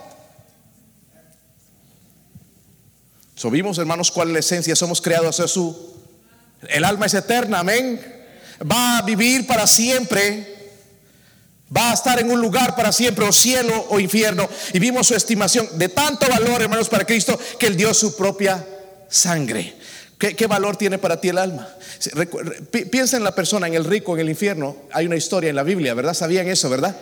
[3.34, 4.76] Subimos, hermanos, cuál es la esencia.
[4.76, 5.94] Somos creados a su.
[6.68, 8.00] El alma es eterna, amén.
[8.70, 10.53] Va a vivir para siempre
[11.76, 14.48] Va a estar en un lugar para siempre, o cielo o infierno.
[14.72, 18.64] Y vimos su estimación de tanto valor, hermanos, para Cristo, que Él dio su propia
[19.08, 19.74] sangre.
[20.18, 21.68] ¿Qué, valor tiene para ti el alma?
[22.90, 24.76] Piensa en la persona, en el rico, en el infierno.
[24.92, 26.14] Hay una historia en la Biblia, ¿verdad?
[26.14, 26.96] ¿Sabían eso, verdad?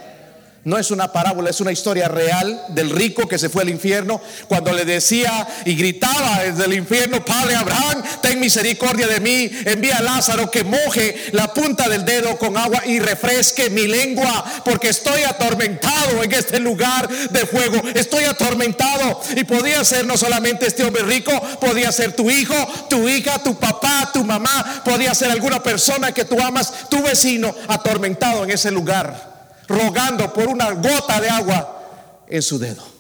[0.64, 4.20] No es una parábola, es una historia real del rico que se fue al infierno
[4.46, 9.96] cuando le decía y gritaba desde el infierno, Padre Abraham, ten misericordia de mí, envía
[9.96, 14.90] a Lázaro que moje la punta del dedo con agua y refresque mi lengua, porque
[14.90, 19.20] estoy atormentado en este lugar de fuego, estoy atormentado.
[19.34, 22.54] Y podía ser no solamente este hombre rico, podía ser tu hijo,
[22.88, 27.52] tu hija, tu papá, tu mamá, podía ser alguna persona que tú amas, tu vecino,
[27.66, 29.31] atormentado en ese lugar
[29.68, 32.92] rogando por una gota de agua en su dedo.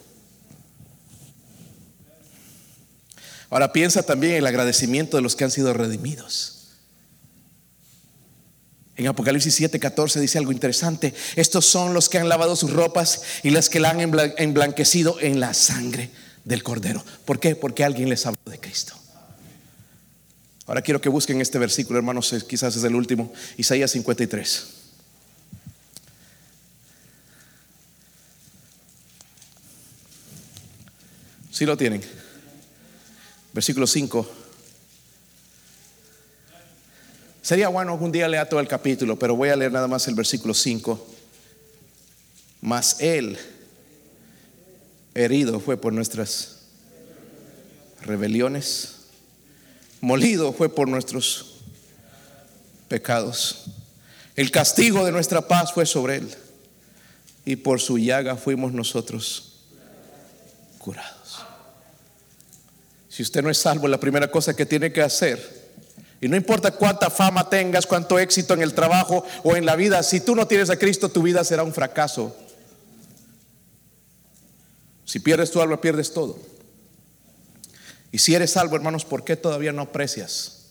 [3.50, 6.58] Ahora piensa también en el agradecimiento de los que han sido redimidos.
[8.96, 11.12] En Apocalipsis 7:14 dice algo interesante.
[11.36, 15.40] Estos son los que han lavado sus ropas y las que la han emblanquecido en
[15.40, 16.10] la sangre
[16.44, 17.04] del cordero.
[17.24, 17.56] ¿Por qué?
[17.56, 18.94] Porque alguien les habló de Cristo.
[20.66, 24.81] Ahora quiero que busquen este versículo, hermanos, quizás es el último, Isaías 53.
[31.62, 32.02] Si lo tienen.
[33.52, 34.28] Versículo 5.
[37.40, 40.16] Sería bueno un día leer todo el capítulo, pero voy a leer nada más el
[40.16, 41.06] versículo 5.
[42.62, 43.38] Mas Él,
[45.14, 46.62] herido fue por nuestras
[48.00, 48.96] rebeliones,
[50.00, 51.60] molido fue por nuestros
[52.88, 53.66] pecados.
[54.34, 56.34] El castigo de nuestra paz fue sobre Él,
[57.44, 59.60] y por su llaga fuimos nosotros
[60.80, 61.22] curados.
[63.12, 65.70] Si usted no es salvo, la primera cosa que tiene que hacer,
[66.18, 70.02] y no importa cuánta fama tengas, cuánto éxito en el trabajo o en la vida,
[70.02, 72.34] si tú no tienes a Cristo, tu vida será un fracaso.
[75.04, 76.38] Si pierdes tu alma, pierdes todo.
[78.10, 80.70] Y si eres salvo, hermanos, ¿por qué todavía no aprecias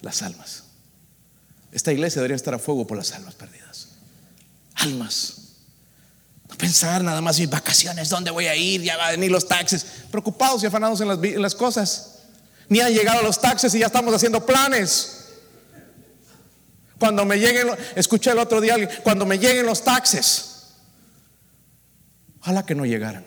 [0.00, 0.64] las almas?
[1.70, 3.88] Esta iglesia debería estar a fuego por las almas perdidas.
[4.76, 5.45] Almas
[6.56, 9.86] pensar nada más mis vacaciones, dónde voy a ir, ya van a venir los taxes,
[10.10, 12.20] preocupados y afanados en las, cosas.
[12.68, 15.24] Ni han llegado los taxes y ya estamos haciendo planes.
[16.98, 20.64] Cuando me lleguen, escuché el otro día, cuando me lleguen los taxes,
[22.40, 23.24] ojalá que no llegaran.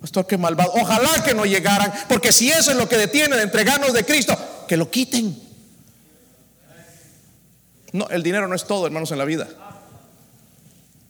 [0.00, 0.72] Pastor, qué malvado.
[0.74, 4.36] Ojalá que no llegaran, porque si eso es lo que detiene de entregarnos de Cristo,
[4.68, 5.42] que lo quiten.
[7.92, 9.48] No, el dinero no es todo, hermanos, en la vida.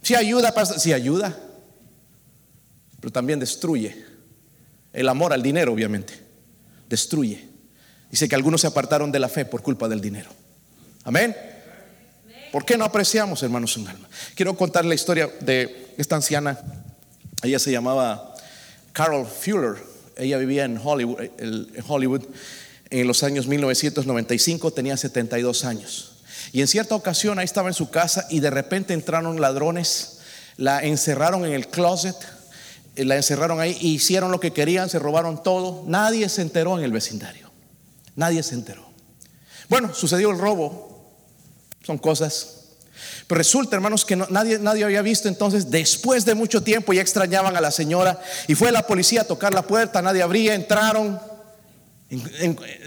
[0.06, 1.36] Si ayuda, si ayuda,
[3.00, 4.04] pero también destruye.
[4.92, 6.14] El amor al dinero, obviamente,
[6.88, 7.48] destruye.
[8.08, 10.30] Dice que algunos se apartaron de la fe por culpa del dinero.
[11.02, 11.36] Amén.
[12.52, 14.08] ¿Por qué no apreciamos, hermanos, un alma?
[14.36, 16.56] Quiero contar la historia de esta anciana.
[17.42, 18.32] Ella se llamaba
[18.92, 19.74] Carol Fuller.
[20.16, 22.22] Ella vivía en Hollywood, en Hollywood
[22.90, 26.15] en los años 1995, tenía 72 años.
[26.52, 30.18] Y en cierta ocasión ahí estaba en su casa y de repente entraron ladrones,
[30.56, 32.16] la encerraron en el closet,
[32.96, 35.84] eh, la encerraron ahí, e hicieron lo que querían, se robaron todo.
[35.86, 37.50] Nadie se enteró en el vecindario.
[38.14, 38.86] Nadie se enteró.
[39.68, 41.14] Bueno, sucedió el robo.
[41.84, 42.52] Son cosas.
[43.26, 47.56] Pero resulta, hermanos, que nadie, nadie había visto entonces, después de mucho tiempo, ya extrañaban
[47.56, 48.18] a la señora.
[48.48, 51.20] Y fue la policía a tocar la puerta, nadie abría, entraron,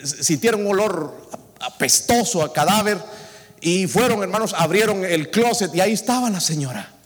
[0.03, 1.29] sintieron un olor
[1.59, 2.97] apestoso a cadáver
[3.61, 6.99] y fueron, hermanos, abrieron el closet y ahí estaba la señora.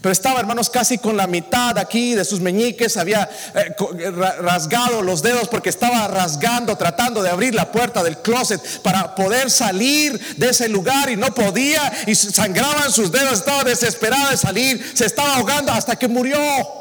[0.00, 5.02] Pero estaba, hermanos, casi con la mitad aquí de sus meñiques, había eh, eh, rasgado
[5.02, 10.18] los dedos porque estaba rasgando, tratando de abrir la puerta del closet para poder salir
[10.36, 15.04] de ese lugar y no podía y sangraban sus dedos, estaba desesperada de salir, se
[15.04, 16.79] estaba ahogando hasta que murió.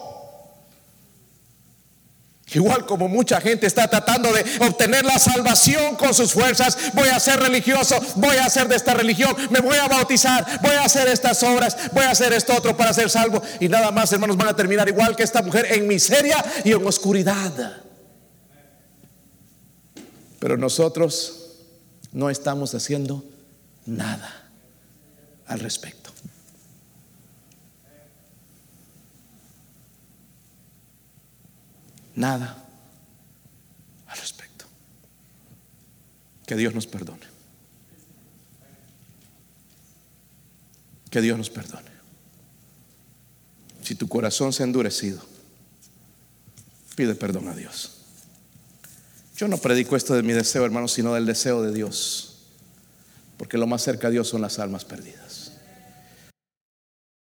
[2.54, 7.20] Igual como mucha gente está tratando de obtener la salvación con sus fuerzas, voy a
[7.20, 11.08] ser religioso, voy a ser de esta religión, me voy a bautizar, voy a hacer
[11.08, 13.42] estas obras, voy a hacer esto otro para ser salvo.
[13.60, 16.86] Y nada más, hermanos, van a terminar igual que esta mujer en miseria y en
[16.86, 17.84] oscuridad.
[20.40, 21.40] Pero nosotros
[22.12, 23.24] no estamos haciendo
[23.86, 24.52] nada
[25.46, 25.99] al respecto.
[32.20, 32.56] Nada
[34.08, 34.66] al respecto.
[36.46, 37.26] Que Dios nos perdone.
[41.10, 41.90] Que Dios nos perdone.
[43.82, 45.22] Si tu corazón se ha endurecido,
[46.96, 47.96] pide perdón a Dios.
[49.38, 52.40] Yo no predico esto de mi deseo, hermano, sino del deseo de Dios.
[53.38, 55.19] Porque lo más cerca a Dios son las almas perdidas.